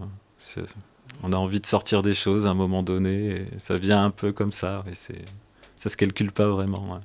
on 1.23 1.33
a 1.33 1.37
envie 1.37 1.61
de 1.61 1.67
sortir 1.67 2.03
des 2.03 2.13
choses 2.15 2.47
à 2.47 2.51
un 2.51 2.55
moment 2.55 2.83
donné 2.83 3.31
et 3.31 3.47
ça 3.57 3.77
vient 3.77 4.05
un 4.05 4.11
peu 4.11 4.33
comme 4.33 4.53
ça 4.53 4.85
et 4.91 4.95
c'est 4.95 5.25
ça 5.77 5.89
se 5.89 5.97
calcule 5.97 6.31
pas 6.31 6.49
vraiment. 6.49 7.01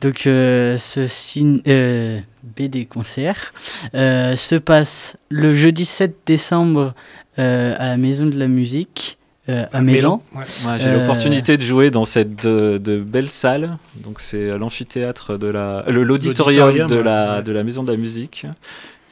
Donc 0.00 0.26
euh, 0.28 0.78
ce 0.78 1.00
cin- 1.08 1.62
euh, 1.66 2.20
BD 2.44 2.86
concert 2.86 3.52
euh, 3.94 4.36
se 4.36 4.54
passe 4.54 5.16
le 5.30 5.52
jeudi 5.52 5.84
7 5.84 6.16
décembre 6.26 6.94
à 7.36 7.42
la 7.88 7.96
Maison 7.96 8.26
de 8.26 8.38
la 8.38 8.46
Musique 8.46 9.18
euh, 9.48 9.66
à, 9.72 9.80
Mélan. 9.82 10.22
ouais. 10.34 10.40
Ouais, 10.66 10.78
j'ai 10.80 10.88
Euh, 10.88 11.00
l'opportunité 11.00 11.56
de 11.58 11.62
jouer 11.64 11.90
dans 11.90 12.04
cette 12.04 12.44
de, 12.46 12.78
de 12.78 12.98
belle 12.98 13.28
salle. 13.28 13.78
Donc 13.96 14.20
c'est 14.20 14.56
l'amphithéâtre 14.58 15.38
de 15.38 15.46
la 15.48 15.84
le- 15.88 16.02
l'auditorium 16.04 16.86
de 16.88 16.96
ouais, 16.96 17.02
la 17.02 17.36
ouais. 17.36 17.42
de 17.42 17.52
la 17.52 17.62
maison 17.64 17.82
de 17.84 17.90
la 17.92 17.98
musique. 17.98 18.46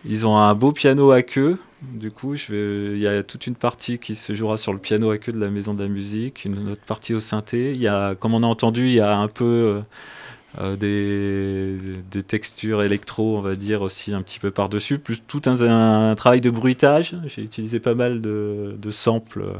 Ils 0.04 0.26
ont 0.26 0.36
un 0.36 0.54
beau 0.54 0.72
piano 0.72 1.10
à 1.12 1.22
queue. 1.22 1.58
Du 1.82 2.10
coup, 2.10 2.34
je 2.36 2.52
vais- 2.52 2.96
il 2.96 3.02
y 3.02 3.06
a 3.06 3.22
toute 3.22 3.46
une 3.46 3.54
partie 3.56 3.98
qui 3.98 4.14
se 4.14 4.34
jouera 4.34 4.56
sur 4.56 4.72
le 4.72 4.78
piano 4.78 5.10
à 5.10 5.18
queue 5.18 5.32
de 5.32 5.38
la 5.40 5.48
maison 5.50 5.74
de 5.74 5.82
la 5.82 5.88
musique, 5.88 6.44
une 6.44 6.70
autre 6.72 6.82
partie 6.86 7.12
au 7.14 7.20
synthé. 7.20 7.72
Il 7.72 7.80
y 7.80 7.88
a, 7.88 8.14
comme 8.14 8.34
on 8.34 8.42
a 8.42 8.46
entendu, 8.46 8.86
il 8.86 8.92
y 8.94 9.00
a 9.00 9.16
un 9.16 9.28
peu 9.28 9.44
euh, 9.44 9.80
euh, 10.60 10.76
des, 10.76 11.78
des 12.10 12.22
textures 12.22 12.82
électro, 12.82 13.38
on 13.38 13.40
va 13.40 13.54
dire 13.56 13.82
aussi 13.82 14.12
un 14.14 14.22
petit 14.22 14.38
peu 14.38 14.50
par-dessus, 14.50 14.98
plus 14.98 15.22
tout 15.26 15.42
un, 15.46 15.60
un 16.10 16.14
travail 16.14 16.40
de 16.40 16.50
bruitage. 16.50 17.16
J'ai 17.26 17.42
utilisé 17.42 17.80
pas 17.80 17.94
mal 17.94 18.20
de, 18.20 18.76
de 18.80 18.90
samples 18.90 19.42
euh, 19.42 19.52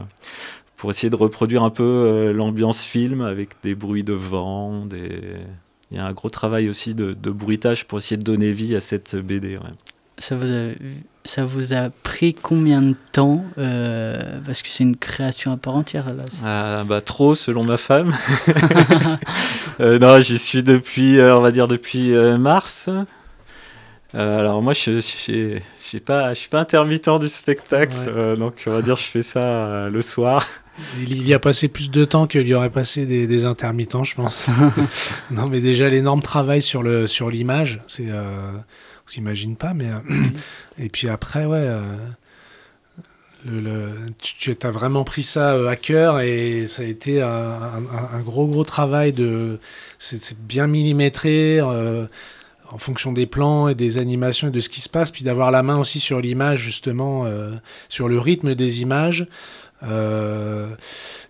pour 0.83 0.91
essayer 0.91 1.11
de 1.11 1.17
reproduire 1.17 1.63
un 1.63 1.71
peu 1.71 1.85
euh, 1.85 2.33
l'ambiance 2.33 2.83
film 2.83 3.21
avec 3.21 3.51
des 3.63 3.77
bruits 3.77 4.03
de 4.03 4.15
vent. 4.15 4.85
Des... 4.85 5.37
Il 5.93 5.97
y 5.97 6.01
a 6.01 6.05
un 6.05 6.13
gros 6.13 6.29
travail 6.29 6.69
aussi 6.69 6.93
de, 6.97 7.13
de 7.13 7.31
bruitage 7.31 7.85
pour 7.87 7.99
essayer 7.99 8.17
de 8.17 8.25
donner 8.25 8.51
vie 8.51 8.75
à 8.75 8.81
cette 8.81 9.15
BD. 9.15 9.59
ouais. 9.59 9.63
Ça 10.19 10.35
vous 10.35 10.53
a, 10.53 10.71
ça 11.25 11.45
vous 11.45 11.73
a 11.73 11.91
pris 12.03 12.35
combien 12.35 12.83
de 12.83 12.97
temps 13.13 13.45
euh, 13.59 14.41
Parce 14.45 14.61
que 14.61 14.71
c'est 14.71 14.83
une 14.83 14.97
création 14.97 15.53
à 15.53 15.57
part 15.57 15.77
entière 15.77 16.07
là. 16.13 16.25
Ah, 16.45 16.83
bah, 16.85 17.01
trop 17.01 17.37
selon 17.37 17.63
ma 17.63 17.77
femme. 17.77 18.13
Euh, 19.81 19.99
non, 19.99 20.21
j'y 20.21 20.39
suis 20.39 20.63
depuis, 20.63 21.19
on 21.21 21.41
va 21.41 21.51
dire 21.51 21.67
depuis 21.67 22.13
mars. 22.39 22.91
Euh, 24.15 24.41
alors 24.41 24.61
moi, 24.61 24.75
je 24.75 25.01
je 25.01 25.01
je 25.01 25.61
suis 25.81 26.01
pas, 26.01 26.35
je 26.35 26.41
suis 26.41 26.49
pas 26.51 26.61
intermittent 26.61 27.19
du 27.19 27.29
spectacle, 27.29 27.95
Ouais. 27.97 28.13
euh, 28.15 28.37
donc 28.37 28.63
on 28.67 28.71
va 28.71 28.83
dire 28.83 28.97
je 28.97 29.05
fais 29.05 29.23
ça 29.23 29.41
euh, 29.43 29.91
le 29.91 30.03
soir. 30.03 30.47
Il 30.99 31.27
y 31.27 31.35
a 31.35 31.39
passé 31.39 31.69
plus 31.69 31.91
de 31.91 32.05
temps 32.05 32.27
qu'il 32.27 32.47
y 32.47 32.55
aurait 32.55 32.71
passé 32.71 33.05
des, 33.07 33.27
des 33.27 33.45
intermittents, 33.45 34.05
je 34.05 34.15
pense. 34.15 34.47
non, 35.31 35.47
mais 35.47 35.61
déjà 35.61 35.89
l'énorme 35.89 36.23
travail 36.23 36.63
sur 36.63 36.83
le 36.83 37.07
sur 37.07 37.31
l'image, 37.31 37.81
c'est 37.87 38.07
euh, 38.09 38.53
on 38.55 39.09
s'imagine 39.11 39.57
pas, 39.57 39.75
mais 39.75 39.89
euh, 39.89 40.25
et 40.79 40.89
puis 40.89 41.09
après, 41.09 41.45
ouais, 41.45 41.59
euh, 41.59 41.83
le, 43.45 43.61
le- 43.61 43.91
tu, 44.19 44.57
tu 44.57 44.67
as 44.67 44.71
vraiment 44.71 45.05
pris 45.05 45.23
ça 45.23 45.51
euh, 45.53 45.69
à 45.69 45.77
cœur 45.77 46.21
et 46.21 46.67
ça 46.67 46.83
a 46.83 46.85
été 46.87 47.21
un, 47.21 47.29
un- 47.29 48.17
un 48.17 48.21
gros 48.21 48.47
gros 48.47 48.65
travail 48.65 49.13
de, 49.13 49.59
c'est 49.99 50.39
bien 50.41 50.67
millimétré. 50.67 51.61
en 51.61 52.79
fonction 52.79 53.13
des 53.13 53.27
plans 53.27 53.69
et 53.69 53.75
des 53.75 53.99
animations 53.99 54.49
et 54.49 54.51
de 54.51 54.61
ce 54.61 54.71
qui 54.71 54.81
se 54.81 54.89
passe, 54.89 55.11
puis 55.11 55.25
d'avoir 55.25 55.51
la 55.51 55.63
main 55.63 55.77
aussi 55.79 56.01
sur 56.01 56.23
l'image, 56.23 56.61
justement, 56.61 57.27
sur 57.91 58.09
le 58.09 58.19
rythme 58.19 58.55
des 58.55 58.81
images. 58.81 59.27
Euh, 59.85 60.69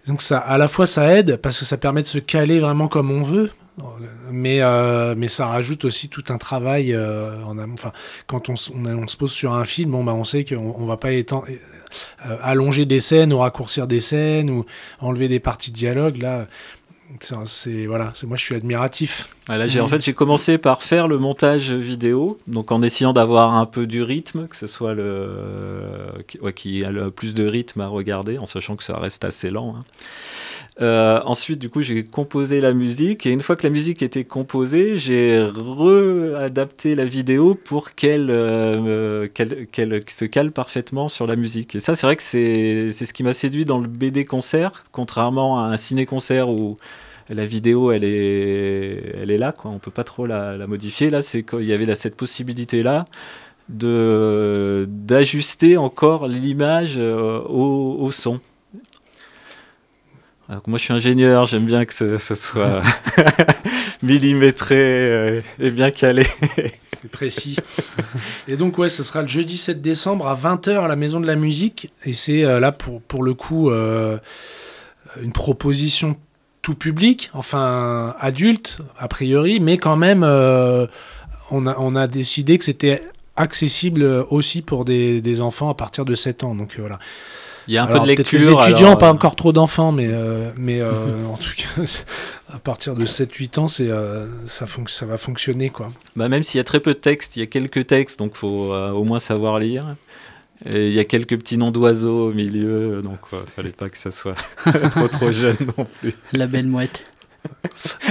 donc 0.06 0.22
ça, 0.22 0.38
à 0.38 0.58
la 0.58 0.68
fois 0.68 0.86
ça 0.86 1.16
aide 1.16 1.36
parce 1.36 1.58
que 1.58 1.64
ça 1.64 1.76
permet 1.76 2.02
de 2.02 2.06
se 2.06 2.18
caler 2.18 2.60
vraiment 2.60 2.88
comme 2.88 3.10
on 3.10 3.22
veut, 3.22 3.50
mais 4.30 4.60
euh, 4.60 5.14
mais 5.16 5.28
ça 5.28 5.46
rajoute 5.46 5.84
aussi 5.84 6.08
tout 6.08 6.24
un 6.28 6.38
travail 6.38 6.94
euh. 6.94 7.36
Enfin, 7.72 7.92
quand 8.26 8.48
on, 8.50 8.56
se 8.56 9.16
pose 9.16 9.32
sur 9.32 9.54
un 9.54 9.64
film, 9.64 9.92
bah 10.04 10.12
on 10.12 10.24
sait 10.24 10.44
qu'on 10.44 10.74
on 10.78 10.84
va 10.84 10.96
pas 10.96 11.10
allonger 12.42 12.84
des 12.84 13.00
scènes 13.00 13.32
ou 13.32 13.38
raccourcir 13.38 13.86
des 13.86 14.00
scènes 14.00 14.50
ou 14.50 14.66
enlever 15.00 15.28
des 15.28 15.40
parties 15.40 15.70
de 15.70 15.76
dialogue. 15.76 16.18
Là, 16.18 16.46
c'est 17.20 17.86
voilà, 17.86 18.12
moi 18.26 18.36
je 18.36 18.42
suis 18.42 18.54
admiratif. 18.54 19.28
J'ai, 19.66 19.80
en 19.80 19.88
fait, 19.88 20.02
j'ai 20.02 20.12
commencé 20.14 20.58
par 20.58 20.82
faire 20.82 21.08
le 21.08 21.18
montage 21.18 21.72
vidéo, 21.72 22.38
donc 22.46 22.72
en 22.72 22.82
essayant 22.82 23.12
d'avoir 23.12 23.54
un 23.54 23.66
peu 23.66 23.86
du 23.86 24.02
rythme, 24.02 24.46
que 24.48 24.56
ce 24.56 24.66
soit 24.66 24.94
le 24.94 25.28
qui, 26.54 26.84
a 26.84 27.10
plus 27.10 27.34
de 27.34 27.46
rythme 27.46 27.80
à 27.80 27.88
regarder, 27.88 28.38
en 28.38 28.46
sachant 28.46 28.76
que 28.76 28.84
ça 28.84 28.96
reste 28.96 29.24
assez 29.24 29.50
lent. 29.50 29.76
hein. 29.78 29.84
Euh, 30.80 31.20
ensuite, 31.26 31.58
du 31.58 31.68
coup, 31.68 31.82
j'ai 31.82 32.02
composé 32.02 32.60
la 32.60 32.72
musique 32.72 33.26
et 33.26 33.30
une 33.30 33.42
fois 33.42 33.56
que 33.56 33.64
la 33.64 33.70
musique 33.70 34.02
était 34.02 34.24
composée, 34.24 34.96
j'ai 34.96 35.38
réadapté 35.38 36.94
la 36.94 37.04
vidéo 37.04 37.54
pour 37.54 37.94
qu'elle, 37.94 38.28
euh, 38.30 39.28
qu'elle, 39.28 39.66
qu'elle 39.66 40.02
se 40.08 40.24
cale 40.24 40.50
parfaitement 40.50 41.08
sur 41.08 41.26
la 41.26 41.36
musique. 41.36 41.74
Et 41.74 41.80
ça, 41.80 41.94
c'est 41.94 42.06
vrai 42.06 42.16
que 42.16 42.22
c'est, 42.22 42.90
ce 42.90 43.12
qui 43.12 43.22
m'a 43.22 43.34
séduit 43.34 43.66
dans 43.66 43.78
le 43.78 43.88
BD 43.88 44.24
concert, 44.24 44.84
contrairement 44.92 45.62
à 45.62 45.64
un 45.64 45.76
ciné-concert 45.76 46.48
où 46.48 46.78
la 47.28 47.44
vidéo, 47.44 47.92
elle 47.92 48.04
est, 48.04 49.16
elle 49.22 49.30
est 49.30 49.38
là, 49.38 49.52
quoi. 49.52 49.70
On 49.70 49.78
peut 49.78 49.90
pas 49.90 50.04
trop 50.04 50.26
la, 50.26 50.66
modifier. 50.66 51.10
Là, 51.10 51.22
c'est 51.22 51.42
qu'il 51.42 51.64
y 51.64 51.72
avait 51.72 51.94
cette 51.94 52.16
possibilité-là 52.16 53.06
d'ajuster 53.68 55.76
encore 55.76 56.28
l'image 56.28 56.94
euh, 56.98 57.40
au 57.48 58.10
son. 58.10 58.40
Moi, 60.66 60.78
je 60.78 60.84
suis 60.84 60.92
ingénieur, 60.92 61.46
j'aime 61.46 61.64
bien 61.64 61.84
que 61.84 61.94
ce, 61.94 62.34
soit 62.34 62.82
millimétré 64.02 64.76
euh, 64.76 65.40
et 65.58 65.70
bien 65.70 65.90
calé. 65.90 66.26
C'est 67.00 67.10
précis. 67.10 67.56
Et 68.46 68.56
donc, 68.56 68.76
ouais, 68.78 68.88
ce 68.88 69.02
sera 69.02 69.22
le 69.22 69.28
jeudi 69.28 69.56
7 69.56 69.80
décembre 69.80 70.26
à 70.26 70.34
20h 70.34 70.84
à 70.84 70.88
la 70.88 70.96
Maison 70.96 71.20
de 71.20 71.26
la 71.26 71.36
Musique. 71.36 71.90
Et 72.04 72.12
c'est 72.12 72.44
euh, 72.44 72.60
là, 72.60 72.70
pour, 72.70 73.00
pour 73.02 73.22
le 73.22 73.34
coup, 73.34 73.70
euh, 73.70 74.18
une 75.22 75.32
proposition 75.32 76.16
tout 76.60 76.74
public, 76.74 77.30
enfin 77.34 78.14
adulte, 78.20 78.78
a 78.98 79.08
priori, 79.08 79.58
mais 79.58 79.78
quand 79.78 79.96
même, 79.96 80.22
on, 81.50 81.96
a, 81.96 82.06
décidé 82.06 82.56
que 82.56 82.64
c'était 82.64 83.02
accessible 83.34 84.04
aussi 84.30 84.62
pour 84.62 84.84
des, 84.84 85.20
des 85.20 85.40
enfants 85.40 85.70
à 85.70 85.74
partir 85.74 86.04
de 86.04 86.14
7 86.14 86.44
ans. 86.44 86.54
Donc 86.54 86.76
voilà. 86.78 87.00
Il 87.68 87.74
y 87.74 87.78
a 87.78 87.82
un 87.84 87.86
Alors, 87.86 88.02
peu 88.02 88.08
de 88.08 88.16
lecture. 88.16 88.38
Les 88.38 88.50
étudiants, 88.70 88.88
alors, 88.88 88.98
pas 88.98 89.08
euh, 89.08 89.12
encore 89.12 89.36
trop 89.36 89.52
d'enfants, 89.52 89.92
mais, 89.92 90.08
euh, 90.10 90.44
mais 90.56 90.80
euh, 90.80 91.24
en 91.32 91.36
tout 91.36 91.50
cas, 91.56 91.82
à 92.52 92.58
partir 92.58 92.94
de 92.94 93.06
7-8 93.06 93.58
ans, 93.60 93.68
c'est, 93.68 93.88
euh, 93.88 94.26
ça, 94.46 94.66
va 95.06 95.16
fonctionner. 95.16 95.70
quoi. 95.70 95.90
Bah, 96.16 96.28
même 96.28 96.42
s'il 96.42 96.58
y 96.58 96.60
a 96.60 96.64
très 96.64 96.80
peu 96.80 96.92
de 96.92 96.98
texte, 96.98 97.36
il 97.36 97.40
y 97.40 97.42
a 97.42 97.46
quelques 97.46 97.86
textes, 97.86 98.18
donc 98.18 98.34
faut 98.34 98.72
euh, 98.72 98.90
au 98.90 99.04
moins 99.04 99.18
savoir 99.18 99.58
lire. 99.58 99.96
Et 100.72 100.88
il 100.88 100.92
y 100.94 101.00
a 101.00 101.04
quelques 101.04 101.36
petits 101.38 101.58
noms 101.58 101.72
d'oiseaux 101.72 102.28
au 102.28 102.32
milieu, 102.32 103.02
donc 103.02 103.18
il 103.32 103.50
fallait 103.50 103.70
pas 103.70 103.88
que 103.88 103.98
ça 103.98 104.12
soit 104.12 104.34
trop 104.90 105.08
trop 105.08 105.30
jeune 105.32 105.56
non 105.76 105.84
plus. 106.00 106.14
La 106.32 106.46
belle 106.46 106.66
mouette. 106.68 107.02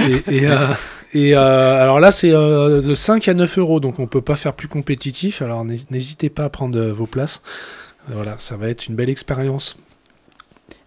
Et, 0.06 0.36
et, 0.36 0.46
euh, 0.46 0.66
et, 1.14 1.34
euh, 1.34 1.82
alors 1.82 1.98
là, 2.00 2.10
c'est 2.10 2.30
euh, 2.32 2.82
de 2.82 2.94
5 2.94 3.26
à 3.28 3.32
9 3.34 3.56
euros, 3.58 3.80
donc 3.80 3.98
on 3.98 4.06
peut 4.06 4.20
pas 4.20 4.34
faire 4.34 4.52
plus 4.52 4.68
compétitif. 4.68 5.40
Alors 5.40 5.64
n'hés- 5.64 5.86
n'hésitez 5.90 6.28
pas 6.28 6.44
à 6.44 6.50
prendre 6.50 6.78
euh, 6.78 6.92
vos 6.92 7.06
places. 7.06 7.40
Voilà, 8.08 8.38
ça 8.38 8.56
va 8.56 8.68
être 8.68 8.86
une 8.86 8.94
belle 8.96 9.10
expérience. 9.10 9.76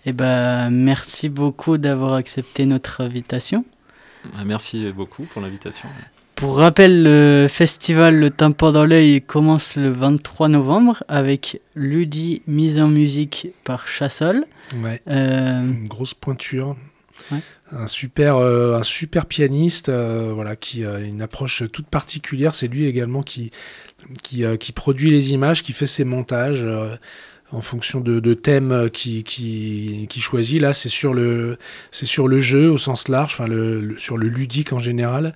Eh 0.05 0.13
ben, 0.13 0.69
merci 0.69 1.29
beaucoup 1.29 1.77
d'avoir 1.77 2.13
accepté 2.13 2.65
notre 2.65 3.01
invitation. 3.01 3.65
Ah, 4.37 4.43
Merci 4.45 4.91
beaucoup 4.91 5.23
pour 5.23 5.41
l'invitation. 5.41 5.87
Pour 6.35 6.57
rappel, 6.57 7.03
le 7.03 7.47
festival 7.49 8.15
Le 8.19 8.29
Tympan 8.29 8.71
dans 8.71 8.85
l'œil 8.85 9.21
commence 9.21 9.77
le 9.77 9.89
23 9.89 10.49
novembre 10.49 11.03
avec 11.07 11.61
Ludi 11.75 12.41
mise 12.45 12.79
en 12.79 12.87
musique 12.89 13.47
par 13.63 13.87
Chassol. 13.87 14.45
Ouais. 14.83 15.01
Euh, 15.07 15.61
Une 15.63 15.87
grosse 15.87 16.13
pointure. 16.13 16.75
Ouais. 17.31 17.39
Un 17.71 17.87
super, 17.87 18.37
euh, 18.37 18.77
un 18.77 18.83
super 18.83 19.25
pianiste, 19.25 19.89
euh, 19.89 20.31
voilà, 20.33 20.55
qui 20.55 20.85
a 20.85 20.99
une 20.99 21.21
approche 21.21 21.63
toute 21.71 21.87
particulière. 21.87 22.53
C'est 22.53 22.67
lui 22.67 22.85
également 22.85 23.23
qui, 23.23 23.49
qui, 24.21 24.43
euh, 24.43 24.55
qui 24.55 24.71
produit 24.71 25.09
les 25.09 25.33
images, 25.33 25.63
qui 25.63 25.73
fait 25.73 25.87
ses 25.87 26.03
montages 26.03 26.67
en 27.51 27.61
fonction 27.61 28.01
de, 28.01 28.19
de 28.19 28.33
thèmes 28.35 28.89
qui, 28.91 29.23
qui, 29.23 30.05
qui 30.09 30.19
choisit. 30.19 30.61
Là, 30.61 30.73
c'est 30.73 30.89
sur 30.89 31.13
le, 31.15 31.57
c'est 31.89 32.05
sur 32.05 32.27
le 32.27 32.39
jeu 32.39 32.69
au 32.69 32.77
sens 32.77 33.07
large, 33.07 33.41
sur 33.97 34.17
le 34.17 34.27
ludique 34.27 34.71
en 34.71 34.79
général. 34.79 35.33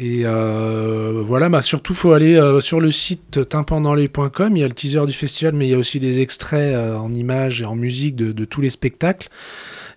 Et 0.00 0.24
voilà, 0.24 1.48
bah 1.48 1.60
surtout, 1.60 1.94
faut 1.94 2.12
aller 2.12 2.40
sur 2.60 2.80
le 2.80 2.90
site 2.90 3.48
tympandansl'œil.com. 3.48 4.56
Il 4.56 4.60
y 4.60 4.64
a 4.64 4.68
le 4.68 4.74
teaser 4.74 5.06
du 5.06 5.12
festival, 5.12 5.54
mais 5.54 5.68
il 5.68 5.70
y 5.70 5.74
a 5.74 5.78
aussi 5.78 6.00
des 6.00 6.20
extraits 6.20 6.76
en 6.76 7.12
images 7.12 7.62
et 7.62 7.66
en 7.66 7.76
musique 7.76 8.16
de 8.16 8.44
tous 8.44 8.60
les 8.60 8.70
spectacles 8.70 9.28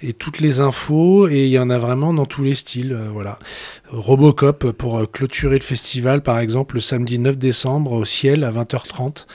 et 0.06 0.14
toutes 0.14 0.40
les 0.40 0.60
infos. 0.60 1.28
Et 1.28 1.46
il 1.46 1.52
y 1.52 1.60
en 1.60 1.70
a 1.70 1.78
vraiment 1.78 2.14
dans 2.14 2.26
tous 2.26 2.44
les 2.44 2.56
styles. 2.56 2.94
euh, 2.94 3.10
voilà. 3.12 3.40
Robocop 3.90 4.72
pour 4.72 4.98
euh, 4.98 5.06
clôturer 5.06 5.58
le 5.58 5.64
festival, 5.64 6.22
par 6.22 6.40
exemple, 6.40 6.76
le 6.76 6.82
samedi 6.82 7.20
9 7.20 7.38
décembre 7.38 7.92
au 7.94 8.06
ciel 8.06 8.44
à 8.44 8.52
20h30. 8.52 9.26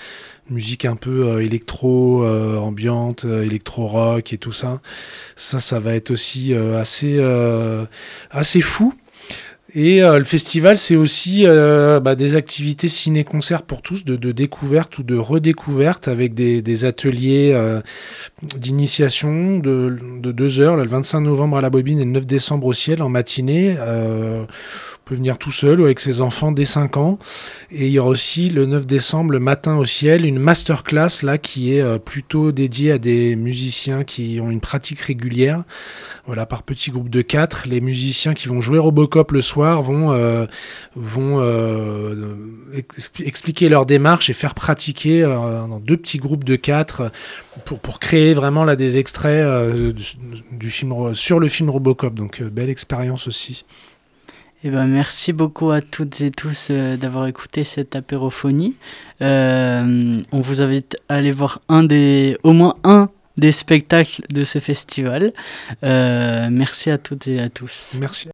Musique 0.49 0.85
un 0.85 0.97
peu 0.97 1.29
euh, 1.29 1.45
électro, 1.45 2.27
ambiante, 2.27 3.25
électro-rock 3.25 4.33
et 4.33 4.39
tout 4.39 4.53
ça. 4.53 4.81
Ça, 5.37 5.61
ça 5.61 5.79
va 5.79 5.95
être 5.95 6.11
aussi 6.11 6.55
assez, 6.55 7.21
assez 8.31 8.61
fou. 8.61 8.95
Et 9.75 10.03
euh, 10.03 10.19
le 10.19 10.25
festival, 10.25 10.77
c'est 10.77 10.97
aussi 10.97 11.45
euh, 11.47 12.01
bah, 12.01 12.15
des 12.15 12.35
activités 12.35 12.89
ciné-concert 12.89 13.63
pour 13.63 13.83
tous, 13.83 14.05
de, 14.05 14.33
découverte 14.33 14.99
ou 14.99 15.03
de 15.03 15.17
redécouverte, 15.17 16.09
avec 16.09 16.35
des, 16.35 16.85
ateliers 16.85 17.53
euh, 17.55 17.81
d'initiation 18.57 19.59
de, 19.59 19.99
de 20.21 20.33
deux 20.33 20.61
heures, 20.61 20.77
le 20.77 20.87
25 20.87 21.21
novembre 21.21 21.59
à 21.59 21.61
la 21.61 21.71
Bobine 21.71 22.01
et 22.01 22.05
le 22.05 22.11
9 22.11 22.27
décembre 22.27 22.67
au 22.67 22.73
ciel 22.73 23.03
en 23.03 23.09
matinée. 23.09 23.77
Peut 25.11 25.17
venir 25.17 25.39
tout 25.39 25.51
seul 25.51 25.81
ou 25.81 25.87
avec 25.87 25.99
ses 25.99 26.21
enfants 26.21 26.53
dès 26.53 26.65
5 26.65 26.97
ans. 26.97 27.19
Et 27.73 27.87
il 27.89 27.91
y 27.91 27.99
aura 27.99 28.11
aussi 28.11 28.49
le 28.49 28.65
9 28.65 28.87
décembre, 28.87 29.33
le 29.33 29.41
matin 29.41 29.77
au 29.77 29.85
ciel, 29.85 30.25
une 30.25 30.39
masterclass 30.39 31.25
là 31.25 31.37
qui 31.37 31.75
est 31.75 31.81
euh, 31.81 31.99
plutôt 31.99 32.53
dédiée 32.53 32.93
à 32.93 32.99
des 32.99 33.35
musiciens 33.35 34.05
qui 34.05 34.39
ont 34.41 34.53
une 34.53 34.61
pratique 34.61 35.01
régulière. 35.01 35.65
Voilà, 36.27 36.47
par 36.47 36.63
petits 36.63 36.93
groupes 36.93 37.09
de 37.09 37.23
4. 37.23 37.67
Les 37.67 37.81
musiciens 37.81 38.35
qui 38.35 38.47
vont 38.47 38.61
jouer 38.61 38.79
Robocop 38.79 39.33
le 39.33 39.41
soir 39.41 39.83
vont, 39.83 40.13
euh, 40.13 40.47
vont 40.95 41.41
euh, 41.41 42.37
expli- 42.73 43.27
expliquer 43.27 43.69
leur 43.69 43.87
démarche 43.87 44.31
et 44.31 44.33
faire 44.33 44.55
pratiquer 44.55 45.23
dans 45.23 45.81
deux 45.81 45.97
petits 45.97 46.19
groupes 46.19 46.45
de 46.45 46.55
4 46.55 47.11
pour, 47.65 47.81
pour 47.81 47.99
créer 47.99 48.33
vraiment 48.33 48.65
là 48.65 48.77
des 48.77 48.97
extraits 48.97 49.45
du, 50.53 50.71
film, 50.71 51.15
sur 51.15 51.41
le 51.41 51.49
film 51.49 51.69
Robocop. 51.69 52.15
Donc, 52.15 52.41
belle 52.45 52.71
expérience 52.71 53.27
aussi. 53.27 53.65
Eh 54.63 54.69
ben, 54.69 54.87
merci 54.87 55.33
beaucoup 55.33 55.71
à 55.71 55.81
toutes 55.81 56.21
et 56.21 56.31
tous 56.31 56.69
euh, 56.71 56.99
d'avoir 56.99 57.27
écouté 57.27 57.65
cette 57.65 57.97
apérophonie. 57.97 58.77
Euh, 59.23 60.21
on 60.33 60.41
vous 60.41 60.61
invite 60.61 60.99
à 61.09 61.15
aller 61.15 61.31
voir 61.31 61.63
un 61.71 61.83
des, 61.83 62.37
au 62.43 62.53
moins 62.53 62.77
un 62.85 63.09
des 63.39 63.53
spectacles 63.53 64.23
de 64.29 64.45
ce 64.45 64.59
festival. 64.59 65.33
Euh, 65.83 66.49
merci 66.51 66.91
à 66.91 66.99
toutes 66.99 67.27
et 67.27 67.41
à 67.41 67.49
tous. 67.49 67.97
Merci. 68.01 68.29